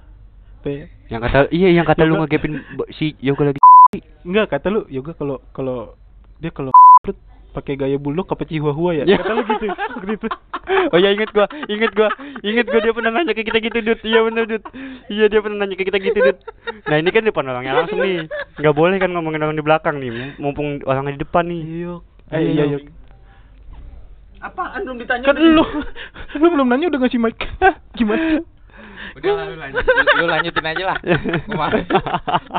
Teh. 0.61 0.85
Yang 1.09 1.21
kata 1.27 1.37
iya 1.49 1.69
yang 1.73 1.85
kata 1.85 2.05
lu 2.05 2.21
Yoga. 2.21 2.37
bo- 2.77 2.89
si 2.93 3.17
Yoga 3.19 3.49
lagi. 3.49 3.59
Enggak, 4.21 4.53
kata 4.53 4.67
lu 4.69 4.85
yoga 4.87 5.11
kalau 5.17 5.41
kalau 5.51 5.97
dia 6.37 6.53
kalau 6.53 6.71
pakai 7.51 7.75
gaya 7.75 7.97
bulldog 7.99 8.31
apa 8.31 8.47
chihuahua 8.47 9.01
ya? 9.01 9.03
Ya. 9.03 9.19
Kata 9.19 9.33
lu 9.35 9.43
gitu 9.43 9.65
waktu 9.67 10.13
itu. 10.15 10.27
Oh 10.93 10.99
ya 11.01 11.11
inget 11.11 11.33
gua, 11.35 11.49
inget 11.67 11.91
gua, 11.91 12.07
inget 12.45 12.63
gua 12.69 12.79
dia 12.79 12.93
pernah 12.95 13.11
nanya 13.11 13.35
ke 13.35 13.43
kita 13.43 13.59
gitu, 13.59 13.83
Dut. 13.83 13.99
Iya 14.07 14.23
bener, 14.23 14.43
Dut. 14.47 14.63
Iya 15.11 15.25
dia 15.27 15.39
pernah 15.43 15.65
nanya 15.65 15.75
ke 15.75 15.83
kita 15.83 15.99
gitu, 15.99 16.15
Dut. 16.21 16.37
Nah, 16.87 16.95
ini 16.95 17.09
kan 17.11 17.27
depan 17.27 17.49
orangnya 17.51 17.75
langsung 17.83 17.99
nih. 17.99 18.29
Nggak 18.55 18.75
boleh 18.77 18.95
kan 19.01 19.11
ngomongin 19.11 19.43
orang 19.43 19.57
di 19.59 19.65
belakang 19.67 19.99
nih, 19.99 20.39
mumpung 20.39 20.79
orangnya 20.87 21.19
di 21.19 21.21
depan 21.27 21.43
nih. 21.49 21.61
Iya. 21.65 21.93
Eh 22.31 22.41
iya 22.55 22.63
iya. 22.71 22.79
Apaan 24.39 24.87
belum 24.87 24.97
ditanya? 25.03 25.25
Kan 25.27 25.35
lu 25.37 25.65
lu 26.39 26.47
belum 26.47 26.67
nanya 26.71 26.87
udah 26.87 26.99
ngasih 27.03 27.19
mic. 27.19 27.35
Gimana? 27.99 28.45
Udah 29.17 29.31
lah, 29.35 29.43
lu 29.49 29.55
lanjut. 29.59 29.85
Lu 30.17 30.25
lanjutin 30.29 30.65
aja 30.65 30.83
lah. 30.93 30.97
Kemarin. 31.47 31.85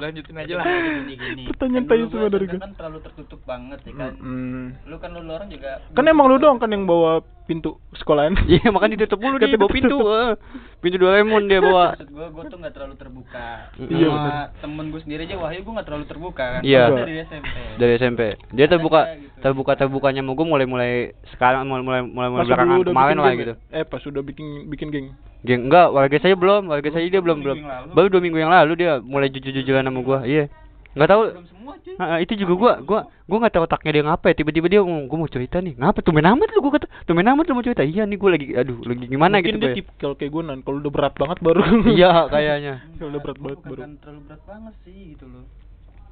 lanjutin 0.02 0.36
aja 0.36 0.54
lah. 0.60 0.66
Gini, 0.66 1.14
gini. 1.16 1.42
Pertanyaan 1.48 1.84
Kan 1.88 2.08
semua 2.12 2.28
dari 2.28 2.46
gua. 2.48 2.60
kan 2.60 2.72
terlalu 2.76 2.98
tertutup 3.02 3.40
banget 3.46 3.80
ya 3.88 3.92
kan. 3.96 4.12
Mm. 4.20 4.66
Lu 4.88 4.96
kan 5.00 5.10
lu 5.14 5.20
orang 5.26 5.48
juga 5.48 5.80
Kan 5.92 6.04
emang 6.06 6.26
lu 6.28 6.36
doang 6.36 6.58
kan 6.60 6.70
yang 6.70 6.84
bawa 6.84 7.24
pintu 7.42 7.70
sekolahan. 7.92 8.32
Iya, 8.48 8.68
makanya 8.68 8.96
ditutup 8.96 9.18
dulu 9.18 9.36
dia 9.36 9.46
Kata 9.46 9.58
bawa 9.58 9.70
pintu. 9.70 9.96
eh. 10.04 10.32
Pintu 10.78 10.96
Doraemon 10.96 11.42
dia 11.44 11.58
bawa. 11.58 11.84
maksud 11.92 12.08
gua 12.08 12.26
gua 12.28 12.42
tuh 12.44 12.58
nggak 12.58 12.72
terlalu 12.72 12.94
terbuka 12.94 13.46
Iya, 13.78 14.06
sama 14.06 14.18
bener. 14.18 14.46
temen 14.58 14.84
gua 14.88 15.00
sendiri 15.00 15.20
aja 15.24 15.36
Wahyu 15.36 15.60
gua 15.60 15.72
nggak 15.74 15.86
terlalu 15.86 16.04
terbuka 16.06 16.44
kan 16.48 16.60
Iya. 16.62 16.82
Dari 16.88 17.12
SMP 17.22 17.48
Dari 17.76 17.92
SMP. 17.96 18.20
Dia 18.50 18.66
terbuka 18.66 19.00
gitu. 19.12 19.38
terbuka 19.40 19.72
terbukanya 19.74 20.20
mau 20.20 20.32
gue 20.32 20.44
mulai 20.44 20.64
mulai 20.64 20.92
sekarang 21.28 21.64
mulai 21.64 21.82
mulai 21.82 22.00
mulai, 22.04 22.28
mulai 22.30 22.44
belakangan 22.44 22.78
kemarin 22.84 23.16
lah 23.16 23.32
gitu. 23.34 23.54
Eh, 23.68 23.82
pas 23.82 24.00
udah 24.00 24.22
bikin 24.22 24.46
bikin 24.68 24.88
geng. 24.88 25.06
Geng 25.42 25.66
enggak, 25.66 25.90
warga 25.90 26.16
saya 26.16 26.34
belum, 26.34 26.70
warga 26.70 26.88
saya 26.88 27.02
dia 27.04 27.18
belum 27.18 27.38
Dua 27.38 27.44
belum. 27.52 27.58
Baru 27.90 28.06
dua 28.06 28.20
minggu 28.20 28.38
yang 28.38 28.48
lalu 28.48 28.72
dia 28.76 28.92
mulai 28.98 29.26
jujur-jujuran 29.28 29.82
sama 29.82 30.00
gua. 30.00 30.22
Iya. 30.22 30.46
Enggak 30.92 31.08
tahu. 31.08 31.22
Semua 31.48 31.72
ah, 31.96 32.18
itu 32.20 32.32
juga 32.36 32.52
gua 32.52 32.72
gua 32.84 33.00
gua 33.24 33.38
nggak 33.40 33.54
tahu 33.56 33.64
otaknya 33.64 33.90
dia 33.96 34.04
ngapa 34.04 34.26
ya. 34.28 34.34
Tiba-tiba 34.36 34.66
dia 34.68 34.80
ngomong 34.84 35.08
gua 35.08 35.18
mau 35.24 35.30
cerita 35.30 35.56
nih. 35.64 35.74
Ngapa? 35.80 35.98
Tuh 36.04 36.12
main 36.12 36.28
amat 36.36 36.48
lu 36.52 36.60
gua 36.60 36.72
kata. 36.76 36.86
Tuh 37.08 37.12
main 37.16 37.28
amat 37.32 37.44
lu 37.48 37.52
mau 37.56 37.64
cerita. 37.64 37.82
Iya 37.84 38.04
nih 38.04 38.18
gua 38.20 38.30
lagi 38.36 38.46
aduh 38.52 38.78
lagi 38.84 39.04
gimana 39.08 39.40
Mungkin 39.40 39.48
gitu 39.48 39.58
dia 39.64 39.70
Boy. 39.72 39.76
tipe 39.80 39.90
kalau 39.96 40.14
kayak 40.16 40.30
gue 40.36 40.42
nan 40.44 40.58
kalau 40.60 40.76
udah 40.84 40.92
berat 40.92 41.14
banget 41.16 41.38
baru. 41.40 41.60
iya 41.96 42.12
kayaknya. 42.28 42.74
Kalau 43.00 43.08
udah 43.16 43.22
berat 43.24 43.38
banget 43.40 43.58
baru. 43.64 43.80
bukan 43.80 43.92
terlalu 44.04 44.20
berat 44.28 44.42
banget 44.44 44.74
sih 44.84 44.98
gitu 45.16 45.24
loh. 45.28 45.44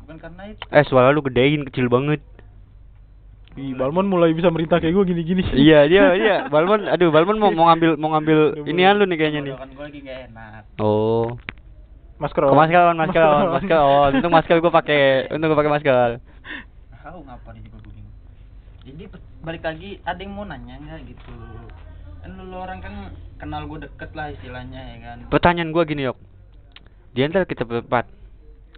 Bukan 0.04 0.16
karena 0.16 0.42
itu. 0.48 0.62
Eh 0.72 0.84
suara 0.88 1.08
lu 1.12 1.20
gedein 1.20 1.62
kecil 1.68 1.86
banget. 1.92 2.20
Ih, 3.58 3.74
Balmon 3.74 4.06
mulai 4.06 4.30
bisa 4.30 4.46
merintah 4.46 4.78
kayak 4.78 4.94
gue 4.94 5.04
gini-gini. 5.10 5.42
iya 5.68 5.84
dia 5.84 6.16
iya. 6.16 6.36
Balmon 6.48 6.88
aduh 6.88 7.12
Balmon 7.12 7.36
mau 7.36 7.52
mau 7.52 7.68
ngambil 7.68 8.00
mau 8.00 8.16
ngambil 8.16 8.64
inian 8.64 8.96
lu 8.96 9.04
nih 9.04 9.18
kayaknya 9.20 9.40
nih. 9.44 9.54
Kan 9.60 9.70
gua 9.76 9.84
lagi 9.90 9.98
gak 10.00 10.18
enak. 10.32 10.62
Oh 10.80 11.36
Masker. 12.20 12.44
On. 12.44 12.52
masker 12.52 12.82
on, 12.84 12.96
masker 13.00 13.22
on, 13.24 13.46
masker 13.56 13.80
on. 13.80 14.10
Untung 14.20 14.34
masker 14.36 14.56
gua 14.60 14.72
pakai, 14.72 15.32
untung 15.32 15.48
gua 15.48 15.58
pakai 15.58 15.72
masker. 15.72 16.08
tahu 17.00 17.26
ngapa 17.26 17.50
juga 17.58 17.76
gue 17.80 17.92
bingung 17.96 18.16
jadi 18.86 19.04
balik 19.42 19.64
lagi 19.66 19.98
ada 20.06 20.20
yang 20.22 20.30
mau 20.30 20.46
nanya 20.46 20.78
nggak 20.78 21.00
gitu 21.10 21.32
kan 22.22 22.30
lu 22.38 22.54
orang 22.54 22.78
kan 22.78 22.94
kenal 23.34 23.64
gue 23.66 23.88
deket 23.88 24.12
lah 24.14 24.30
istilahnya 24.30 24.78
ya 24.78 24.96
kan 25.00 25.18
Pertanyaan 25.26 25.72
gua 25.72 25.88
gini, 25.88 26.04
Yok. 26.04 26.20
Di 27.10 27.24
antara 27.24 27.48
kita 27.48 27.64
berempat. 27.64 28.06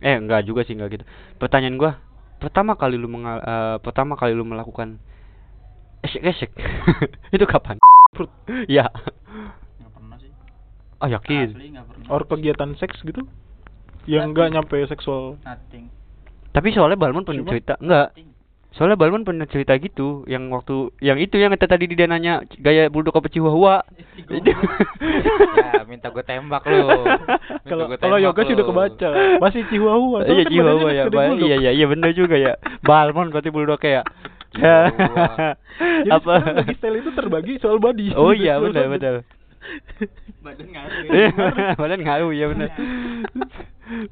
Eh, 0.00 0.16
enggak 0.16 0.46
juga 0.46 0.62
sih, 0.64 0.72
enggak 0.78 0.96
gitu. 0.96 1.04
Pertanyaan 1.36 1.76
gua, 1.76 1.98
pertama 2.38 2.78
kali 2.78 2.94
lu 2.96 3.10
mengal 3.10 3.42
eh, 3.42 3.76
pertama 3.82 4.14
kali 4.16 4.32
lu 4.32 4.46
melakukan 4.46 4.96
esek-esek. 6.06 6.54
itu 7.34 7.44
kapan? 7.44 7.82
Perut. 8.14 8.30
Iya. 8.70 8.86
nggak 9.82 9.90
pernah 9.92 10.16
sih 10.22 10.30
Oh, 11.02 11.10
yakin. 11.10 11.48
asli 11.50 11.68
Or 12.06 12.22
kegiatan 12.22 12.78
seks 12.78 13.02
gitu? 13.02 13.26
Yang 14.06 14.34
enggak 14.34 14.48
nyampe 14.50 14.78
seksual. 14.86 15.38
nothing 15.42 15.90
Tapi 16.52 16.68
soalnya 16.70 16.94
Balmon 16.94 17.26
pernah 17.26 17.42
Cuma- 17.42 17.50
cerita, 17.50 17.74
enggak. 17.78 18.14
Soalnya 18.72 18.96
Balmon 18.96 19.20
pernah 19.20 19.44
cerita 19.44 19.76
gitu, 19.76 20.24
yang 20.24 20.48
waktu 20.48 20.96
yang 21.00 21.20
itu 21.20 21.36
yang 21.36 21.52
kata 21.52 21.76
tadi 21.76 21.84
dia 21.92 22.08
nanya 22.08 22.40
gaya 22.56 22.88
bulldog 22.88 23.12
apa 23.12 23.28
chihuahua. 23.28 23.84
Ya, 24.32 25.84
minta 25.84 26.08
gue 26.08 26.24
tembak 26.24 26.64
lu. 26.64 26.80
Minta 26.88 27.68
Kalau 27.68 27.84
kalau 28.00 28.16
yoga 28.16 28.40
sih 28.44 28.56
udah 28.56 28.66
kebaca. 28.66 29.08
Masih 29.40 29.62
Chihuahua. 29.68 30.24
Iya 30.24 30.32
kan 30.40 30.46
chihuahua 30.48 30.80
badannya 30.80 30.96
ya. 30.96 31.04
segede 31.04 31.16
Ba- 31.16 31.28
bulldog. 31.28 31.48
Iya 31.48 31.56
iya 31.60 31.70
iya 31.76 31.86
bener 31.88 32.10
juga 32.16 32.36
ya. 32.36 32.52
Balmon 32.80 33.28
berarti 33.28 33.50
bulldog 33.52 33.80
kayak. 33.80 34.04
Jadi 36.04 36.10
apa? 36.12 36.34
bagi 36.60 36.74
style 36.76 36.96
itu 37.00 37.10
terbagi 37.16 37.52
soal 37.60 37.80
body. 37.80 38.12
Oh 38.12 38.32
iya 38.32 38.60
benar 38.60 38.88
benar. 38.88 39.14
badan 40.44 40.68
ngaruh 40.74 41.00
Iya, 41.06 41.28
ya 41.30 41.74
Badan 41.78 42.00
ngaruh 42.02 42.32
ya 42.34 42.46
benar. 42.50 42.70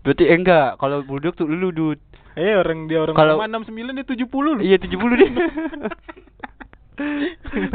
Berarti 0.02 0.24
eh, 0.24 0.36
enggak 0.36 0.76
kalau 0.76 1.02
bulldog 1.02 1.34
tuh 1.34 1.46
lu 1.46 1.70
dud. 1.70 1.98
Eh 2.38 2.54
orang 2.54 2.86
dia 2.86 3.02
orang 3.02 3.14
Kalau- 3.18 3.42
kalau 3.42 3.66
69 3.66 3.98
dia 3.98 4.06
70 4.06 4.46
loh. 4.46 4.62
Iya 4.62 4.76
70 4.78 5.18
dia. 5.18 5.30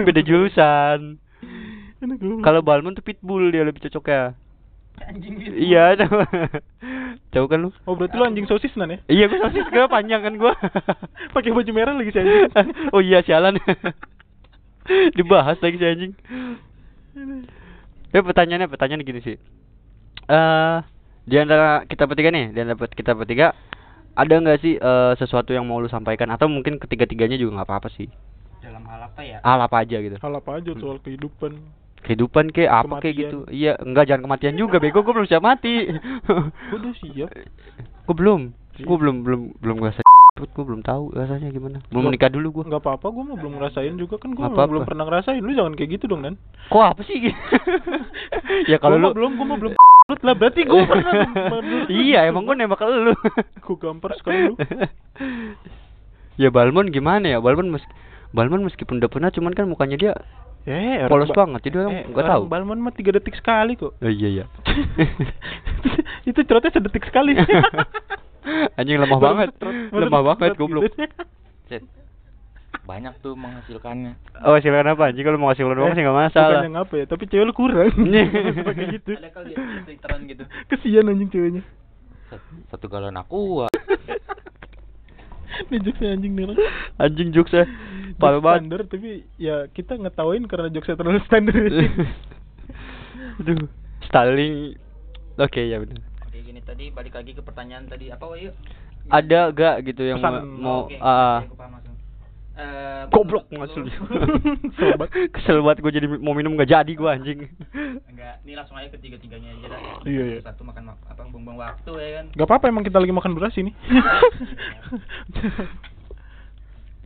Beda 0.05 0.21
jurusan. 0.21 1.17
Kalau 2.41 2.61
Balmon 2.61 2.93
tuh 2.93 3.01
pitbull 3.01 3.49
dia 3.49 3.65
lebih 3.65 3.81
cocok 3.89 4.05
ya. 4.05 4.23
anjing 4.95 5.35
gitu 5.35 5.51
Iya, 5.59 5.99
coba. 5.99 6.23
Coba 7.33 7.45
kan 7.51 7.59
lu. 7.59 7.69
Oh 7.83 7.99
berarti 7.99 8.15
lu 8.15 8.23
anjing 8.23 8.47
sosis 8.47 8.71
nan 8.79 8.95
ya? 8.95 8.99
Iya, 9.11 9.27
gua 9.27 9.39
sosis 9.43 9.67
gua 9.67 9.91
panjang 9.91 10.23
kan 10.23 10.39
gua. 10.39 10.55
Pakai 11.35 11.51
baju 11.51 11.71
merah 11.75 11.91
lagi 11.91 12.13
si 12.13 12.19
anjing. 12.21 12.47
oh 12.95 13.01
iya, 13.03 13.19
sialan. 13.19 13.59
Dibahas 15.17 15.59
lagi 15.59 15.75
si 15.75 15.83
anjing. 15.83 16.13
Ya 18.15 18.23
pertanyaannya 18.23 18.71
pertanyaan 18.71 19.03
gini 19.03 19.19
sih. 19.19 19.35
Eh 20.31 20.77
di 21.27 21.35
antara 21.35 21.83
kita 21.83 22.07
bertiga 22.07 22.31
nih, 22.31 22.55
di 22.55 22.59
antara 22.63 22.87
kita 22.87 23.11
bertiga 23.11 23.51
ada 24.15 24.31
nggak 24.39 24.63
sih 24.63 24.79
eh, 24.79 25.13
sesuatu 25.19 25.51
yang 25.51 25.67
mau 25.67 25.83
lu 25.83 25.91
sampaikan 25.91 26.31
atau 26.31 26.47
mungkin 26.47 26.79
ketiga-tiganya 26.79 27.35
juga 27.35 27.59
nggak 27.59 27.67
apa-apa 27.67 27.91
sih. 27.91 28.07
dalam 28.63 28.87
hal 28.87 29.03
apa 29.11 29.21
ya 29.21 29.37
Hal 29.43 29.59
apa 29.59 29.83
aja 29.83 29.97
gitu. 29.99 30.15
Hal 30.15 30.33
apa 30.39 30.63
aja 30.63 30.71
soal 30.79 31.03
kehidupan. 31.03 31.59
Kehidupan 32.07 32.55
kayak 32.55 32.87
apa 32.87 33.03
kayak 33.03 33.15
gitu. 33.19 33.37
Iya, 33.51 33.75
enggak 33.83 34.07
jangan 34.07 34.23
kematian 34.31 34.55
juga 34.55 34.79
bego, 34.79 35.03
gua 35.03 35.19
belum 35.19 35.27
siap 35.27 35.43
mati. 35.43 35.91
Gua 36.25 36.77
udah 36.79 36.93
siap. 37.03 37.29
gua 38.07 38.15
belum. 38.15 38.41
Iya. 38.79 38.85
Gua 38.87 38.97
belum 38.97 39.15
belum 39.27 39.41
belum 39.59 39.77
ngerasa 40.35 40.51
gua 40.51 40.65
belum 40.67 40.83
tahu 40.83 41.03
rasanya 41.15 41.47
gimana. 41.47 41.77
Belum 41.87 42.03
menikah 42.05 42.27
dulu 42.27 42.47
gua. 42.51 42.63
Enggak 42.67 42.83
apa-apa 42.83 43.07
gua 43.07 43.23
mah 43.23 43.37
belum 43.39 43.55
ngerasain 43.55 43.95
juga 43.95 44.19
kan 44.19 44.35
Nggak 44.35 44.51
apa-apa. 44.51 44.67
belum 44.67 44.83
pernah 44.83 45.03
ngerasain. 45.07 45.39
Lu 45.39 45.55
jangan 45.55 45.73
kayak 45.73 45.89
gitu 45.95 46.05
dong, 46.05 46.21
Nan. 46.21 46.35
Kok 46.67 46.83
apa 46.85 47.01
sih? 47.01 47.31
ya 48.71 48.75
kalau 48.77 48.99
lu 48.99 49.15
belum 49.15 49.39
gua 49.39 49.47
mah 49.47 49.57
belum 49.57 49.73
Lut 50.05 50.21
lah 50.27 50.35
berarti 50.35 50.67
gua 50.67 50.83
pernah 50.91 51.13
iya 51.87 52.27
emang 52.27 52.43
gue 52.43 52.53
nembak 52.53 52.83
lu 52.83 53.15
Gua 53.57 53.75
gampar 53.79 54.11
sekali 54.13 54.43
lu. 54.43 54.53
ya 56.35 56.51
Balmon 56.51 56.91
gimana 56.91 57.25
ya 57.25 57.39
Balmon 57.39 57.71
meski 57.71 57.89
Balmon 58.29 58.61
meskipun 58.61 58.99
udah 58.99 59.07
pernah 59.07 59.31
cuman 59.31 59.55
kan 59.55 59.65
mukanya 59.65 59.95
dia 59.95 60.13
Eh, 60.61 61.05
polos 61.07 61.29
ba- 61.29 61.45
banget 61.45 61.61
jadi 61.63 61.75
orang 61.79 61.93
eh, 61.95 62.03
nggak 62.07 62.25
tahu 62.27 62.43
Balmon 62.45 62.81
mah 62.81 62.91
3 62.91 63.07
detik 63.13 63.33
sekali 63.33 63.73
kok. 63.73 63.95
oh, 63.95 64.11
iya 64.11 64.29
iya 64.35 64.45
itu 66.23 66.37
cerotnya 66.39 66.69
sedetik 66.71 67.05
sekali. 67.05 67.37
Anjing 68.75 68.97
lemah 68.97 69.19
banget 69.19 69.49
lemah 69.91 70.21
banget 70.23 70.37
setrot 70.53 70.57
goblok 70.59 70.83
gitu. 70.85 70.97
Cet. 71.65 71.83
Banyak 72.85 73.17
tuh 73.19 73.33
menghasilkannya. 73.33 74.13
oh 74.45 74.57
silakan 74.61 74.93
apa 74.93 75.09
anjing 75.09 75.25
kalau 75.25 75.41
mau 75.41 75.49
kasih 75.49 75.65
doang 75.65 75.97
sih 75.97 76.05
nggak 76.05 76.19
masalah 76.29 76.61
Bukan 76.61 76.67
yang 76.69 76.77
apa 76.77 76.93
ya, 76.93 77.05
tapi 77.09 77.23
cewek 77.25 77.45
lu 77.49 77.53
kurang. 77.57 77.89
Pakai 78.69 78.85
gitu. 78.93 79.11
ada 79.17 79.29
kali 79.33 79.51
ya 79.51 79.57
twitteran 79.83 80.19
gitu 80.29 80.43
Kesian 80.69 81.09
anjing 81.09 81.29
ceweknya. 81.33 81.63
Sat- 82.29 82.45
Satu 82.69 82.85
galon 82.85 83.17
aqua. 83.17 83.65
Ini 85.55 85.77
jokesnya 85.81 86.13
anjing 86.13 86.33
nih 86.35 86.45
anjing 86.99 87.29
jokesnya 87.31 87.63
parah 88.15 88.39
banget 88.39 88.59
standar 88.67 88.81
tapi 88.91 89.09
ya 89.35 89.67
kita 89.71 89.95
ngetawain 89.95 90.43
karena 90.45 90.67
jokesnya 90.67 90.99
terlalu 90.99 91.19
standar. 91.25 91.55
aduh 93.39 93.67
styling 94.03 94.75
oke 95.35 95.59
ya 95.59 95.79
benar 95.79 95.99
gini 96.45 96.61
tadi 96.61 96.85
balik 96.89 97.13
lagi 97.13 97.31
ke 97.31 97.41
pertanyaan 97.41 97.85
tadi 97.85 98.07
apa 98.07 98.21
Wahyu 98.23 98.53
ada 99.05 99.49
gak 99.49 99.75
gitu 99.83 100.01
yang 100.03 100.17
Pesan. 100.17 100.45
mau, 100.55 100.89
ah, 100.97 101.41
aku 101.41 101.53
paham 101.53 101.73
maksudnya. 101.73 101.93
Eh, 102.55 103.03
goblok 103.11 103.45
lu- 103.51 103.67
Kesel 104.71 104.95
banget. 104.95 105.27
kesel 105.29 105.59
banget 105.59 105.77
gue 105.77 105.91
jadi 105.93 106.07
mau 106.15 106.31
minum 106.31 106.55
gak 106.55 106.71
jadi 106.71 106.87
gue 106.87 107.03
anjing 107.05 107.39
enggak 108.07 108.39
ini 108.41 108.55
langsung 108.55 108.77
aja 108.77 108.87
ketiga 108.89 109.19
tiganya 109.19 109.51
aja 109.51 109.67
dah 109.67 109.79
Iya, 110.03 110.23
iya. 110.25 110.39
satu 110.39 110.63
makan 110.63 110.87
ma- 110.87 111.01
apa 111.03 111.19
buang-buang 111.25 111.59
waktu 111.59 111.91
ya 111.93 112.09
kan 112.15 112.25
Gak 112.31 112.47
apa-apa 112.47 112.65
emang 112.67 112.81
kita 112.81 112.95
lagi 112.95 113.11
makan 113.11 113.33
beras 113.33 113.53
ini. 113.55 113.75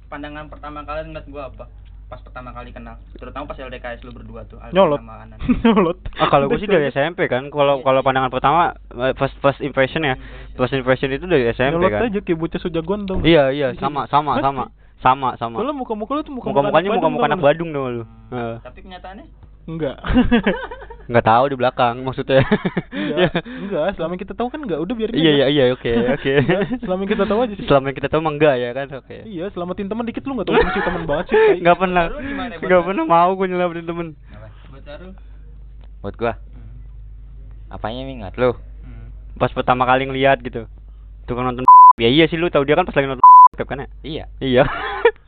pandangan 0.06 0.46
pertama 0.48 0.82
kalian 0.84 1.14
ngeliat 1.14 1.28
gua 1.28 1.44
apa 1.48 1.66
pas 2.10 2.18
pertama 2.26 2.50
kali 2.50 2.74
kenal 2.74 2.98
terutama 3.22 3.46
pas 3.46 3.54
LDKS 3.62 4.02
lu 4.02 4.10
berdua 4.10 4.42
tuh 4.50 4.58
Alvin 4.58 4.74
Nyolot. 4.74 5.00
Nyolot. 5.64 5.98
Ah 6.18 6.26
kalau 6.26 6.50
gue 6.50 6.58
sih 6.58 6.66
dari 6.66 6.90
SMP 6.90 7.30
kan. 7.30 7.54
Kalau 7.54 7.86
kalau 7.86 8.02
pandangan 8.02 8.34
pertama 8.34 8.74
eh, 8.98 9.14
first 9.14 9.38
first 9.40 9.62
impression 9.62 10.02
ya. 10.02 10.18
First 10.58 10.74
impression 10.74 11.14
itu 11.14 11.30
dari 11.30 11.46
SMP 11.54 11.78
Nyolot 11.78 11.94
kan. 11.94 12.10
aja 12.10 12.20
kayak 12.26 12.40
bocah 12.42 12.60
sejagoan 12.60 13.06
tau. 13.06 13.22
Iya 13.22 13.54
iya 13.54 13.68
sama 13.78 14.10
sama 14.10 14.42
sama 14.42 14.74
sama 15.00 15.38
sama. 15.38 15.62
Soalnya 15.62 15.78
muka-muka 15.78 16.12
lu 16.18 16.22
tuh 16.26 16.34
muka 16.34 16.50
Muka 16.50 16.62
mukanya 16.66 16.90
muka 16.98 17.08
muka 17.14 17.26
anak 17.30 17.40
Badung 17.46 17.70
dong 17.72 17.86
lu. 18.02 18.04
Heeh. 18.34 18.58
tapi 18.66 18.80
kenyataannya 18.82 19.26
Enggak. 19.70 19.98
nggak 21.10 21.26
tahu 21.26 21.44
di 21.50 21.56
belakang 21.58 22.06
maksudnya. 22.06 22.46
Enggak, 22.94 23.42
enggak, 23.42 23.88
selama 23.98 24.14
kita 24.14 24.34
tahu 24.38 24.48
kan 24.54 24.62
enggak, 24.62 24.78
udah 24.78 24.94
biarin 24.94 25.18
iya 25.18 25.32
iya 25.34 25.46
iya 25.50 25.64
oke 25.74 25.90
oke. 26.16 26.34
Enggak, 26.38 26.62
selama 26.86 27.04
kita 27.10 27.24
tahu 27.26 27.40
aja 27.42 27.54
sih. 27.58 27.66
selama 27.66 27.88
kita 27.98 28.08
tahu 28.14 28.22
mah 28.22 28.34
enggak 28.38 28.56
ya 28.62 28.70
kan? 28.78 28.88
Oke. 28.94 29.18
Iya, 29.26 29.46
selamatin 29.50 29.90
teman 29.90 30.06
dikit 30.06 30.22
lu 30.30 30.38
enggak 30.38 30.48
tahu 30.48 30.56
masih 30.62 30.84
teman 30.86 31.04
banget 31.10 31.26
sih. 31.34 31.38
nggak 31.66 31.78
pernah. 31.82 32.06
Nggak 32.62 32.82
pernah 32.86 33.04
mau 33.04 33.30
gue 33.34 33.46
nyelamatin 33.50 33.86
temen. 33.90 34.08
Apa? 34.30 34.48
Buat 36.00 36.16
gua, 36.16 36.34
Hmm. 36.38 37.74
apanya 37.74 38.08
ingat 38.08 38.34
lu? 38.38 38.54
Hmm. 38.56 39.10
pas 39.36 39.52
pertama 39.52 39.84
kali 39.84 40.06
ngeliat 40.06 40.40
gitu. 40.40 40.70
Tuh 41.26 41.34
kan 41.34 41.44
nonton 41.44 41.66
ya 42.04 42.08
iya 42.08 42.30
sih 42.30 42.38
lu 42.38 42.48
tahu 42.48 42.64
dia 42.64 42.78
kan 42.78 42.86
pas 42.86 42.94
lagi 42.94 43.10
nonton 43.10 43.26
kan 43.60 43.84
ya? 43.84 43.88
Iya. 44.08 44.26
iya 44.40 44.64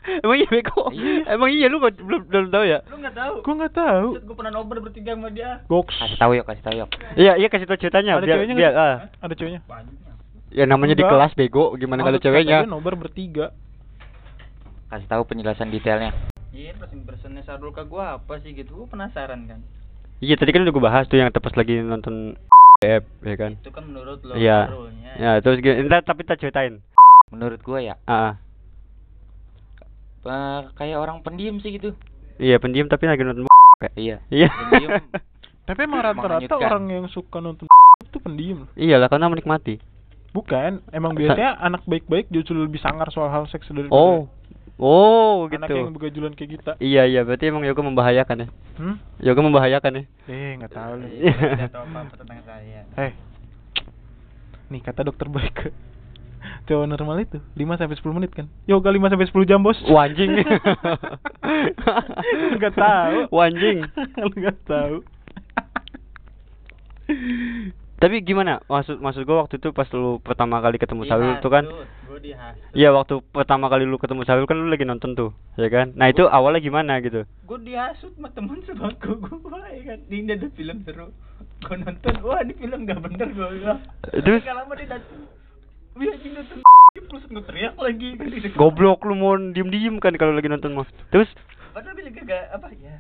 emang 0.02 0.36
iya 0.36 0.48
beko 0.48 0.84
Iya. 0.90 1.14
emang 1.30 1.50
iya 1.50 1.66
lu 1.66 1.78
nggak- 1.78 2.00
belum 2.00 2.22
belum 2.26 2.46
tahu 2.50 2.66
ya 2.66 2.80
Lu 2.84 2.96
nggak 2.98 3.14
tahu? 3.14 3.34
Gua 3.42 3.54
enggak 3.56 3.74
tahu. 3.74 4.08
Gue 4.20 4.36
pernah 4.36 4.52
nobar 4.52 4.78
bertiga 4.80 5.12
sama 5.12 5.30
dia. 5.30 5.62
Goks. 5.66 5.94
Kasih 5.96 6.18
tahu 6.18 6.32
yuk, 6.34 6.46
kasih 6.46 6.64
tahu 6.64 6.76
yuk. 6.76 6.90
iya 7.16 7.34
iya 7.36 7.48
kasih 7.48 7.66
tau 7.66 7.76
ceritanya 7.76 8.12
Ada 8.14 8.24
biar 8.24 8.36
ceweknya 8.36 8.56
biar 8.56 8.72
nggak? 8.72 8.82
ah. 8.84 8.96
Ada 9.20 9.34
ceweknya. 9.36 9.62
Ya 10.52 10.66
namanya 10.66 10.94
di 10.94 11.02
Enggak. 11.02 11.16
kelas 11.16 11.34
bego 11.36 11.64
gimana 11.76 12.02
kalau 12.02 12.18
ceweknya 12.18 12.66
nobar 12.66 12.94
bertiga. 12.96 13.54
Kasih 14.88 15.08
tahu 15.08 15.24
penjelasan 15.24 15.70
detailnya. 15.70 16.12
Iya, 16.52 16.76
terus 16.76 16.92
impressionnya 16.92 17.42
Sarul 17.42 17.72
ke 17.72 17.80
gua 17.82 18.18
apa 18.18 18.36
sih 18.38 18.52
gitu? 18.52 18.76
Gua 18.76 18.88
penasaran 18.90 19.46
kan. 19.46 19.62
iya 20.20 20.36
tadi 20.36 20.50
kan 20.50 20.62
udah 20.62 20.70
gue 20.70 20.84
bahas 20.84 21.06
tuh 21.08 21.18
yang 21.18 21.30
tepas 21.30 21.50
lagi 21.52 21.80
nonton 21.80 22.38
F 22.80 23.02
ya 23.22 23.36
kan 23.36 23.58
Itu 23.58 23.70
kan 23.70 23.82
menurut 23.84 24.22
lo 24.22 24.38
iya 24.38 24.70
ya 25.16 25.38
terus 25.40 25.58
gini 25.58 25.82
entar 25.82 26.02
tapi 26.02 26.22
kita 26.22 26.38
ceritain 26.38 26.78
Menurut 27.28 27.58
gua 27.60 27.80
ya, 27.80 27.98
ah 28.04 28.14
ah. 28.14 28.34
Eh, 30.24 30.60
kayak 30.74 30.98
orang 30.98 31.20
pendiam 31.20 31.58
sih 31.58 31.74
gitu. 31.74 31.94
iya 32.36 32.58
pendiam 32.58 32.86
tapi 32.86 33.06
lagi 33.06 33.22
nonton 33.22 33.46
kayak 33.78 33.96
Iya. 33.98 34.18
iya 34.28 34.48
Pendiam. 34.50 34.90
Tapi 35.62 35.80
emang 35.82 36.02
rata-rata 36.04 36.56
orang 36.58 36.84
yang 36.88 37.06
suka 37.08 37.38
nonton 37.38 37.66
itu 38.04 38.18
pendiam. 38.18 38.66
iyalah 38.74 39.08
karena 39.08 39.28
menikmati 39.28 39.78
Bukan, 40.32 40.80
emang 40.90 41.12
biasanya 41.12 41.60
anak 41.60 41.84
baik-baik 41.84 42.30
justru 42.30 42.56
lebih 42.56 42.80
sangar 42.80 43.10
soal 43.10 43.28
hal 43.28 43.44
seks 43.46 43.68
daripada 43.68 43.92
oh 43.92 44.32
oh 44.78 45.44
anak 45.46 45.68
yang 45.68 45.86
gitu 45.86 45.94
begajulan 45.94 46.32
kayak 46.32 46.50
kita. 46.54 46.72
iya 46.80 47.04
iya 47.04 47.22
berarti 47.22 47.46
emang 47.46 47.62
yoga 47.62 47.82
membahayakan 47.82 48.38
ya 48.40 48.50
Hmm? 48.72 48.96
yoga 49.20 49.42
membahayakan 49.42 49.92
ya 49.94 50.04
Eh, 50.26 50.52
nggak 50.56 50.72
tahu 50.72 50.92
lu. 50.96 51.08
Tidak 51.12 51.70
tahu 51.70 51.84
apa-apa 51.86 52.16
tentang 52.16 52.40
saya. 52.42 52.82
Eh. 52.98 53.12
Nih 54.70 54.80
kata 54.80 55.04
dokter 55.04 55.28
baik 55.28 55.70
cowok 56.72 56.88
normal 56.88 57.20
itu 57.20 57.44
5 57.60 57.80
sampai 57.84 58.00
10 58.00 58.16
menit 58.16 58.32
kan. 58.32 58.48
Yoga 58.64 58.96
5 58.96 59.12
sampai 59.12 59.28
10 59.28 59.50
jam, 59.52 59.60
Bos. 59.60 59.76
Wah, 59.92 60.08
anjing. 60.08 60.32
Nggak 62.56 62.74
tahu. 62.80 63.18
Wah, 63.28 63.52
anjing. 63.52 63.84
Lu 64.24 64.32
nggak 64.32 64.58
tahu. 64.64 64.96
Tapi 68.02 68.26
gimana? 68.26 68.64
Maksud 68.66 68.98
maksud 68.98 69.30
gua 69.30 69.46
waktu 69.46 69.62
itu 69.62 69.70
pas 69.78 69.86
lu 69.94 70.18
pertama 70.26 70.58
kali 70.58 70.82
ketemu 70.82 71.06
Saul 71.06 71.38
tuh 71.38 71.54
kan? 71.54 71.70
Iya, 72.74 72.98
waktu 72.98 73.22
pertama 73.30 73.70
kali 73.70 73.86
lu 73.86 74.02
ketemu 74.02 74.26
Saul 74.26 74.50
kan 74.50 74.58
lu 74.58 74.74
lagi 74.74 74.90
nonton 74.90 75.14
tuh, 75.14 75.38
ya 75.54 75.70
kan? 75.70 75.94
Nah, 75.94 76.10
itu 76.10 76.26
awalnya 76.26 76.66
gimana 76.66 76.98
gitu? 77.06 77.30
Gue 77.46 77.60
dihasut 77.62 78.10
sama 78.18 78.34
temen 78.34 78.58
sebangku 78.66 79.22
gue 79.22 79.62
ya 79.78 79.84
kan. 79.94 80.00
Ini 80.10 80.34
ada 80.34 80.50
film 80.50 80.82
seru. 80.82 81.14
Gue 81.62 81.78
nonton, 81.78 82.14
wah 82.26 82.42
ini 82.42 82.58
film 82.58 82.90
gak 82.90 83.06
bener 83.06 83.28
gue 83.38 83.48
bilang. 83.62 83.80
Terus? 84.10 84.42
Gak 84.42 84.58
lama 84.58 84.74
dia 84.74 84.98
nonton 85.96 86.60
terus 87.12 87.24
ngeteriak 87.28 87.76
lagi. 87.80 88.10
Goblok 88.60 89.04
lu 89.08 89.16
mau 89.16 89.36
diem-diem 89.36 90.00
kan 90.00 90.16
kalau 90.16 90.36
lagi 90.36 90.48
nonton 90.52 90.76
mah. 90.76 90.88
Terus 91.12 91.28
Padahal 91.72 91.96
gue 91.96 92.12
juga 92.12 92.22
gak 92.28 92.46
apa 92.52 92.68
ya 92.76 93.00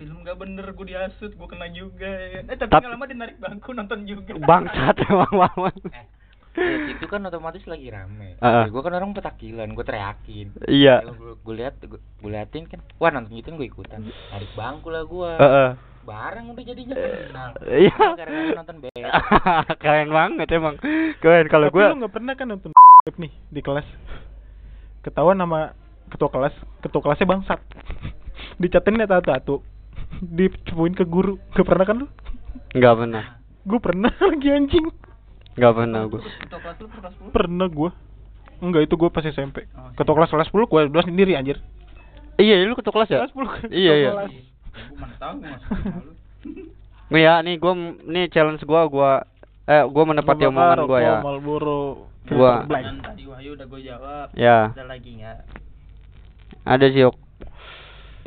film 0.00 0.24
gak 0.24 0.40
bener 0.40 0.64
gue 0.72 0.86
dihasut 0.88 1.36
gue 1.36 1.48
kena 1.52 1.68
juga 1.76 2.08
ya. 2.08 2.40
kan. 2.40 2.44
eh 2.48 2.56
tapi 2.56 2.70
Tap- 2.72 2.82
gak 2.82 2.92
lama 2.96 3.04
dia 3.04 3.18
narik 3.20 3.36
bangku 3.36 3.70
nonton 3.76 4.08
juga 4.08 4.32
bangsat 4.40 4.96
emang 5.12 5.28
Wawan. 5.36 5.76
Eh, 5.92 6.98
itu 6.98 7.06
kan 7.06 7.22
otomatis 7.22 7.62
lagi 7.68 7.94
rame. 7.94 8.34
Ah, 8.42 8.64
ah. 8.64 8.66
gue 8.66 8.80
kan 8.82 8.90
orang 8.90 9.14
petakilan, 9.14 9.70
gue 9.70 9.84
teriakin. 9.86 10.48
Iya. 10.66 11.06
Gue 11.46 11.54
lihat, 11.54 11.78
gue 11.78 12.00
liatin 12.26 12.66
kan. 12.66 12.82
Wah 12.98 13.14
nonton 13.14 13.38
gitu 13.38 13.54
gue 13.54 13.70
ikutan. 13.70 14.02
Narik 14.02 14.50
bangku 14.58 14.90
lah 14.90 15.04
gue. 15.06 15.30
Heeh. 15.38 15.70
Bareng 16.00 16.48
udah 16.56 16.64
jadinya 16.64 16.94
kenal. 16.96 17.50
Iya. 17.68 17.92
Gara-gara 17.92 18.56
nonton. 18.56 18.76
Keren 19.82 20.08
banget 20.08 20.48
emang. 20.56 20.76
Keren 21.20 21.46
kalau 21.52 21.68
Tapi 21.68 21.76
gua 21.76 21.92
lu 21.92 22.00
nggak 22.00 22.14
pernah 22.14 22.32
kan 22.34 22.46
nonton 22.48 22.70
nih 23.20 23.32
di 23.52 23.60
kelas. 23.60 23.84
Ketahuan 25.04 25.36
nama 25.40 25.72
ketua 26.12 26.28
kelas, 26.32 26.54
ketua 26.84 27.00
kelasnya 27.04 27.28
bangsat. 27.28 27.60
Dicatin 28.56 29.00
tato-tato. 29.00 29.64
Dicepuin 30.20 30.92
ke 30.92 31.04
guru. 31.08 31.40
Gak 31.56 31.64
pernah 31.64 31.84
kan 31.86 31.96
lu? 32.04 32.08
nggak 32.70 32.94
pernah. 32.96 33.24
Gue 33.66 33.80
pernah 33.82 34.12
lagi 34.30 34.48
anjing. 34.50 34.86
Nggak 35.58 35.72
pernah 35.76 36.00
gua. 36.06 36.20
Ketua 36.22 36.60
kelas 36.62 36.76
lu 36.80 36.88
kelas 36.88 37.14
10 37.28 37.36
Pernah 37.36 37.68
gua. 37.68 37.90
Enggak 38.60 38.82
itu 38.88 38.94
gua 38.96 39.10
pas 39.12 39.24
SMP. 39.24 39.64
Oh, 39.76 39.90
Ketua 39.96 40.14
kelas 40.16 40.30
kelas 40.32 40.48
10 40.52 40.70
gua 40.70 40.80
udah 40.88 41.04
sendiri 41.04 41.36
anjir. 41.36 41.58
Iya, 42.40 42.64
lu 42.64 42.76
ketua 42.76 42.94
kelas 42.94 43.08
ya? 43.12 43.18
Kelas 43.24 43.34
10. 43.68 43.72
Iya, 43.72 43.92
iya. 43.96 44.10
kelas. 44.16 44.32
Gue 44.70 44.96
mana 44.98 45.14
tahu 45.18 45.32
gue 45.40 45.48
masuk 45.50 47.18
ya, 47.18 47.42
nih 47.42 47.58
gua 47.58 47.72
nih 48.06 48.24
challenge 48.30 48.62
gua 48.62 48.86
gua 48.86 49.12
eh 49.66 49.82
gua 49.86 50.04
menepati 50.06 50.46
omongan 50.46 50.86
gua 50.86 50.98
ya. 51.02 51.16
black. 52.30 52.68
Pertanyaan 52.70 52.98
tadi 53.02 53.22
Wahyu 53.26 53.50
udah 53.58 53.66
gue 53.66 53.80
jawab 53.82 54.26
Ya. 54.38 54.70
ada 54.70 54.84
lagi 54.86 55.10
nggak 55.18 55.38
Ada 56.68 56.86
sih 56.92 57.02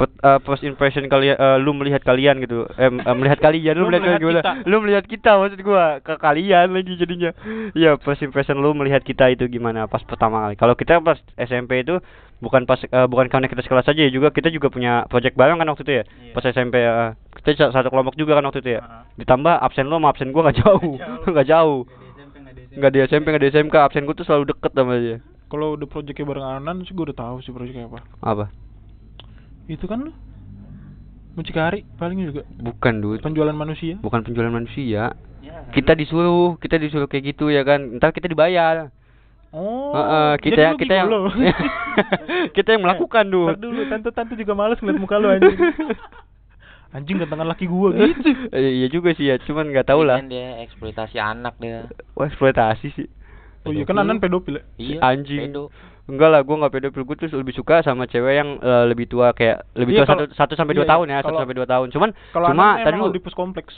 eh, 0.05 0.39
first 0.41 0.61
impression 0.61 1.05
kalian 1.05 1.35
eh, 1.35 1.57
lu 1.57 1.71
melihat 1.71 2.01
kalian 2.01 2.39
gitu. 2.39 2.65
Eh, 2.73 2.87
eh, 2.87 3.15
melihat 3.15 3.39
kalian 3.39 3.73
lu, 3.73 3.85
Lu 3.85 3.87
melihat, 3.87 4.03
melihat 4.03 4.19
gimana? 4.19 4.39
kita. 4.39 4.51
Lu 4.65 4.75
melihat 4.79 5.05
kita 5.05 5.31
maksud 5.35 5.59
gua 5.61 5.83
ke 5.99 6.13
kalian 6.15 6.67
lagi 6.69 6.93
jadinya. 6.93 7.31
Iya, 7.71 7.97
first 7.97 8.21
impression 8.21 8.57
lu 8.57 8.71
melihat 8.71 9.01
kita 9.01 9.29
itu 9.29 9.45
gimana 9.45 9.85
pas 9.85 10.01
pertama 10.01 10.43
kali. 10.43 10.55
Kalau 10.55 10.73
kita 10.73 10.99
pas 10.99 11.15
SMP 11.35 11.81
itu 11.81 11.99
bukan 12.37 12.63
pas 12.63 12.77
eh, 12.77 13.07
bukan 13.07 13.27
karena 13.27 13.47
kita 13.47 13.61
sekelas 13.61 13.85
saja 13.85 13.99
ya, 13.99 14.09
juga 14.09 14.29
kita 14.29 14.47
juga 14.47 14.67
punya 14.67 15.03
project 15.07 15.33
bareng 15.33 15.55
kan 15.55 15.67
waktu 15.67 15.83
itu 15.83 15.93
ya. 15.93 16.03
Iya. 16.03 16.33
Pas 16.33 16.43
SMP 16.45 16.75
eh, 16.77 17.09
kita 17.39 17.67
sa- 17.67 17.73
satu 17.73 17.87
kelompok 17.87 18.15
juga 18.15 18.35
kan 18.35 18.43
waktu 18.43 18.59
itu 18.59 18.71
ya. 18.75 18.81
Heeh. 18.81 19.01
Ditambah 19.19 19.53
absen 19.57 19.85
lu 19.85 19.95
sama 19.95 20.09
absen 20.09 20.29
gua 20.29 20.47
nggak 20.47 20.57
jauh. 20.59 20.93
Nggak 21.23 21.47
jauh. 21.47 21.81
nggak 22.73 22.89
di 22.89 22.99
SMP 23.03 23.29
nggak 23.29 23.43
di 23.43 23.49
SMK, 23.49 23.75
absen 23.77 24.03
gua 24.03 24.13
tuh 24.13 24.25
selalu 24.25 24.49
deket 24.49 24.73
sama 24.73 24.97
dia. 24.97 25.17
Kalau 25.45 25.77
udah 25.77 25.85
proyeknya 25.85 26.25
barenganan 26.25 26.81
sih 26.81 26.91
gua 26.91 27.05
udah 27.07 27.17
tahu 27.19 27.35
sih 27.39 27.53
proyeknya 27.53 27.85
apa. 27.85 28.01
Apa? 28.19 28.45
Itu 29.67 29.85
kan 29.87 30.09
lu 30.09 30.11
mucikari 31.33 31.81
paling 31.97 32.29
juga 32.29 32.45
Bukan, 32.61 33.01
Dut. 33.01 33.19
penjualan 33.25 33.55
manusia. 33.55 33.97
Bukan 33.97 34.21
penjualan 34.21 34.53
manusia. 34.53 35.17
ya, 35.43 35.65
kita 35.75 35.97
disuruh 35.97 36.55
kita 36.61 36.79
disuruh 36.79 37.09
kayak 37.09 37.35
gitu 37.35 37.51
ya 37.51 37.67
kan 37.67 37.99
ntar 37.99 38.15
kita 38.15 38.31
dibayar 38.31 38.93
Oh. 39.53 39.93
Heeh, 39.93 40.31
kita 40.41 40.61
jadi 40.65 40.73
lu 40.73 40.77
kita 40.81 40.93
yang 40.97 41.09
gigolo. 41.13 41.29
kita 42.57 42.69
yang 42.73 42.81
melakukan 42.89 43.25
dulu 43.29 43.53
dulu 43.53 43.85
tante-tante 43.85 44.33
juga 44.33 44.57
males 44.57 44.81
ngeliat 44.81 44.97
muka 44.97 45.21
lu 45.21 45.29
anjing. 45.29 45.53
anjing 46.97 47.21
gantengan 47.21 47.45
laki 47.45 47.69
gua 47.69 47.93
gitu. 47.93 48.33
iya 48.81 48.87
juga 48.89 49.13
sih 49.13 49.29
ya 49.29 49.37
cuman 49.45 49.69
nggak 49.69 49.93
tahu 49.93 50.01
lah 50.05 50.21
dia 50.25 50.57
eksploitasi 50.65 51.21
anak 51.21 51.53
dia. 51.61 51.85
wah 52.17 52.25
eksploitasi 52.25 52.97
sih 52.97 53.07
Oh 53.63 53.71
iya 53.71 53.87
kan 53.87 53.95
Anan 53.95 54.19
pedofil 54.19 54.59
ya? 54.59 54.63
Iya. 54.75 54.99
Anjing. 54.99 55.47
pedo. 55.47 55.71
Enggak 56.03 56.29
lah 56.29 56.41
gua 56.43 56.55
nggak 56.59 56.73
pedofil 56.73 57.03
gua 57.03 57.15
tuh 57.15 57.31
lebih 57.31 57.55
suka 57.55 57.79
sama 57.79 58.03
cewek 58.03 58.33
yang 58.35 58.49
eh, 58.59 58.83
lebih 58.85 59.07
tua 59.07 59.31
kayak 59.31 59.63
lebih 59.73 59.95
Iya, 59.95 60.03
tua 60.03 60.07
satu 60.11 60.23
satu 60.35 60.53
sampai 60.53 60.73
dua 60.73 60.83
iya, 60.83 60.91
tahun 60.91 61.05
ya 61.07 61.17
satu 61.21 61.37
sampai 61.37 61.55
dua 61.55 61.67
tahun 61.67 61.87
cuman 61.89 62.09
Kalau 62.31 62.47
cuma 62.51 62.67
tadi 62.77 62.95
lu 62.95 63.05
Oedipus 63.07 63.31
kompleks. 63.33 63.75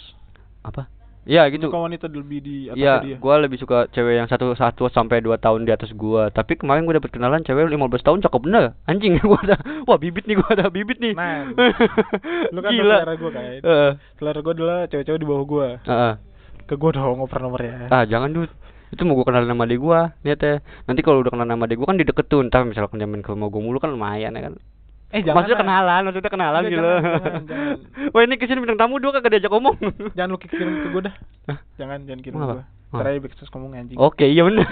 apa 0.62 0.90
ya 1.26 1.46
gitu 1.50 1.70
Suka 1.70 1.82
wanita 1.82 2.06
lebih 2.06 2.38
di 2.38 2.56
atas 2.70 2.78
Iya, 2.78 2.94
dia. 3.02 3.18
gua 3.18 3.38
lebih 3.38 3.58
suka 3.58 3.90
cewek 3.90 4.14
yang 4.16 4.26
satu 4.26 4.54
satu 4.54 4.90
sampai 4.90 5.22
dua 5.22 5.38
tahun 5.38 5.66
di 5.66 5.74
atas 5.74 5.90
gua. 5.92 6.30
Tapi 6.30 6.54
kemarin 6.54 6.86
gua 6.86 7.02
dapet 7.02 7.10
kenalan 7.10 7.42
cewek 7.42 7.66
15 7.66 7.82
tahun 8.02 8.22
cakep 8.22 8.42
bener. 8.42 8.78
Anjing 8.86 9.18
gua 9.26 9.42
ada 9.42 9.58
wah 9.86 9.98
bibit 9.98 10.26
nih 10.26 10.38
gua 10.38 10.54
ada 10.54 10.70
bibit 10.70 10.98
nih. 10.98 11.14
Nah, 11.14 11.50
lu 12.54 12.60
kan 12.62 12.70
Gila. 12.70 12.98
selera 13.02 13.14
gua 13.18 13.32
kan. 13.32 13.44
Heeh. 13.58 13.92
Selera 14.18 14.40
gua 14.42 14.54
adalah 14.54 14.80
cewek-cewek 14.86 15.18
di 15.18 15.26
bawah 15.26 15.46
gua. 15.46 15.68
Heeh. 15.82 16.14
Ke 16.66 16.74
gua 16.78 16.90
dong 16.94 17.18
ngoper 17.18 17.40
nomornya. 17.42 17.90
Ah, 17.90 18.06
jangan 18.06 18.30
dud. 18.30 18.50
Itu 18.94 19.02
mau 19.08 19.18
gua 19.18 19.26
kenalin 19.26 19.50
nama 19.50 19.64
adik 19.66 19.80
gua, 19.82 20.14
niatnya. 20.22 20.62
Nanti 20.86 21.02
kalau 21.02 21.24
udah 21.24 21.32
kenal 21.34 21.48
nama 21.48 21.64
adik 21.66 21.82
gua 21.82 21.88
kan 21.94 21.98
dideketin, 21.98 22.50
entar 22.50 22.62
misalkan 22.68 23.02
jamin 23.02 23.26
ke 23.26 23.34
rumah 23.34 23.50
gua 23.50 23.62
mulu 23.62 23.78
kan 23.82 23.94
lumayan 23.94 24.38
ya 24.38 24.42
kan. 24.52 24.56
Eh 25.16 25.22
jangan. 25.24 25.48
maksudnya 25.48 25.60
kenalan, 25.64 26.02
maksudnya 26.10 26.32
kenalan 26.34 26.62
Enggak, 26.66 26.74
gitu. 26.76 26.90
Wah, 28.14 28.22
ini 28.26 28.36
ke 28.36 28.46
sini 28.50 28.60
bintang 28.60 28.80
tamu 28.82 29.00
dua 29.00 29.16
kagak 29.16 29.38
diajak 29.38 29.54
ngomong. 29.54 29.76
Jangan 30.18 30.30
lu 30.34 30.38
kirim 30.42 30.70
ke 30.84 30.88
gua 30.92 31.02
dah. 31.08 31.16
Hah? 31.48 31.60
Jangan 31.80 31.98
jangan 32.04 32.22
kirim 32.26 32.36
ke. 32.36 32.56
Oh. 32.94 33.02
Cerai 33.02 33.20
beksus 33.20 33.50
ngomong 33.52 33.76
anjing. 33.76 33.98
Oke, 33.98 34.26
iya 34.28 34.44
bener. 34.44 34.66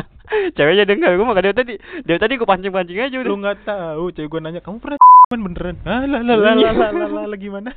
Ceweknya 0.56 0.84
denger 0.88 1.14
gua 1.14 1.26
maka 1.30 1.46
dari 1.46 1.54
tadi. 1.54 1.74
Dari 2.02 2.18
tadi 2.18 2.32
gua 2.40 2.48
pancing-pancing 2.54 2.98
aja 2.98 3.16
udah. 3.22 3.30
Lu 3.30 3.38
nggak 3.38 3.58
tahu, 3.66 4.04
cewek 4.14 4.28
gua 4.30 4.40
nanya, 4.42 4.60
"Kamu 4.62 4.78
pernah 4.82 4.98
beneran?" 5.46 5.76
Ah, 5.86 6.02
lah 6.06 6.20
lah 6.22 6.36
lah 6.36 6.54
lah 6.54 6.72
lah 6.74 6.90
lah, 6.90 7.08
lah, 7.08 7.24
lah, 7.30 7.38
gimana? 7.38 7.70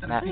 Nah, 0.00 0.24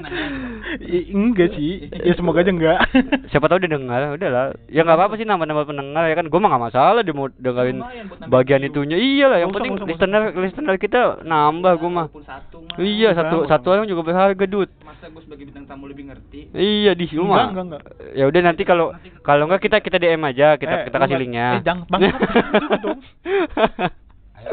enggak 1.12 1.52
sih. 1.52 1.92
Ya 1.92 2.16
semoga 2.16 2.40
aja 2.40 2.48
enggak. 2.48 2.88
Siapa 3.30 3.52
tahu 3.52 3.60
dia 3.60 3.76
dengar, 3.76 4.16
udahlah. 4.16 4.56
Ya 4.72 4.80
nggak 4.80 4.96
apa-apa 4.96 5.20
sih 5.20 5.28
nambah-nambah 5.28 5.68
pendengar 5.68 6.08
ya 6.08 6.16
kan. 6.16 6.32
Gua 6.32 6.40
mah 6.40 6.48
nggak 6.56 6.64
masalah 6.72 7.00
dia 7.04 7.12
mau 7.12 7.28
dengerin 7.28 7.84
bagian 8.32 8.64
itunya. 8.64 8.96
Iyalah, 8.96 9.44
yang 9.44 9.52
Nggak 9.52 9.60
usah, 9.60 9.76
penting 9.76 9.92
listener 9.92 10.22
listener 10.40 10.76
kita 10.80 11.20
nambah 11.20 11.72
gua 11.76 11.90
mah. 11.92 12.06
Mah 12.08 12.80
Iya, 12.80 13.12
satu 13.12 13.44
satu 13.44 13.66
orang 13.74 13.90
juga 13.90 14.06
berharga, 14.06 14.44
Dut. 14.48 14.70
masa 14.80 14.88
masa 14.88 15.04
gue 15.14 15.22
sebagai 15.26 15.44
bintang 15.46 15.66
tamu 15.68 15.84
lebih 15.86 16.10
ngerti 16.10 16.48
Iya 16.54 16.92
di 16.96 17.06
enggak, 17.12 17.54
enggak. 17.54 17.82
Ya 18.14 18.24
udah 18.26 18.40
nanti 18.40 18.62
kalau 18.64 18.94
kalau 19.20 19.44
enggak 19.46 19.68
kita 19.68 19.76
kita 19.84 19.98
DM 19.98 20.22
aja, 20.24 20.56
kita 20.56 20.74
Eh, 20.74 20.82
kita 20.88 20.96
kasih 20.96 21.18
linknya. 21.18 21.48
Eh, 21.58 21.62
jangan 21.62 21.86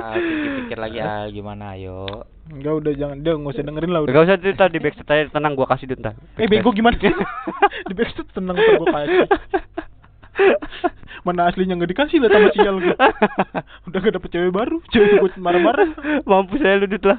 Al, 0.06 0.15
pikir-pikir 0.15 0.78
lagi 0.78 0.98
Al 1.02 1.28
gimana 1.30 1.74
ayo. 1.74 2.30
Enggak 2.46 2.74
udah 2.78 2.94
jangan 2.94 3.18
dia 3.20 3.34
nggak 3.34 3.54
usah 3.54 3.65
dengerin 3.65 3.89
lah 3.89 4.02
udah. 4.06 4.13
Gak 4.13 4.26
usah 4.30 4.38
cerita 4.38 4.63
di 4.70 4.78
backstage 4.78 5.10
aja, 5.10 5.34
tenang 5.34 5.58
gua 5.58 5.65
kasih 5.65 5.89
duit 5.89 6.00
ntar. 6.00 6.13
Eh 6.38 6.46
bego 6.46 6.70
gimana? 6.70 6.94
Di 7.89 7.94
backstage 7.94 8.30
tenang 8.32 8.54
ntar 8.54 8.78
gua 8.78 8.89
kasih. 8.94 9.18
Mana 11.26 11.50
aslinya 11.50 11.74
nggak 11.74 11.89
dikasih 11.89 12.22
lah 12.22 12.30
sama 12.30 12.50
sial 12.54 12.78
gua. 12.78 12.96
Udah 13.89 13.98
gak 13.98 14.13
dapet 14.13 14.30
cewek 14.30 14.54
baru, 14.54 14.78
cewek 14.94 15.26
gua 15.26 15.30
marah-marah. 15.41 15.89
Mampus 16.22 16.62
saya 16.62 16.78
lu 16.78 16.86
Dut 16.86 17.02
lah. 17.02 17.18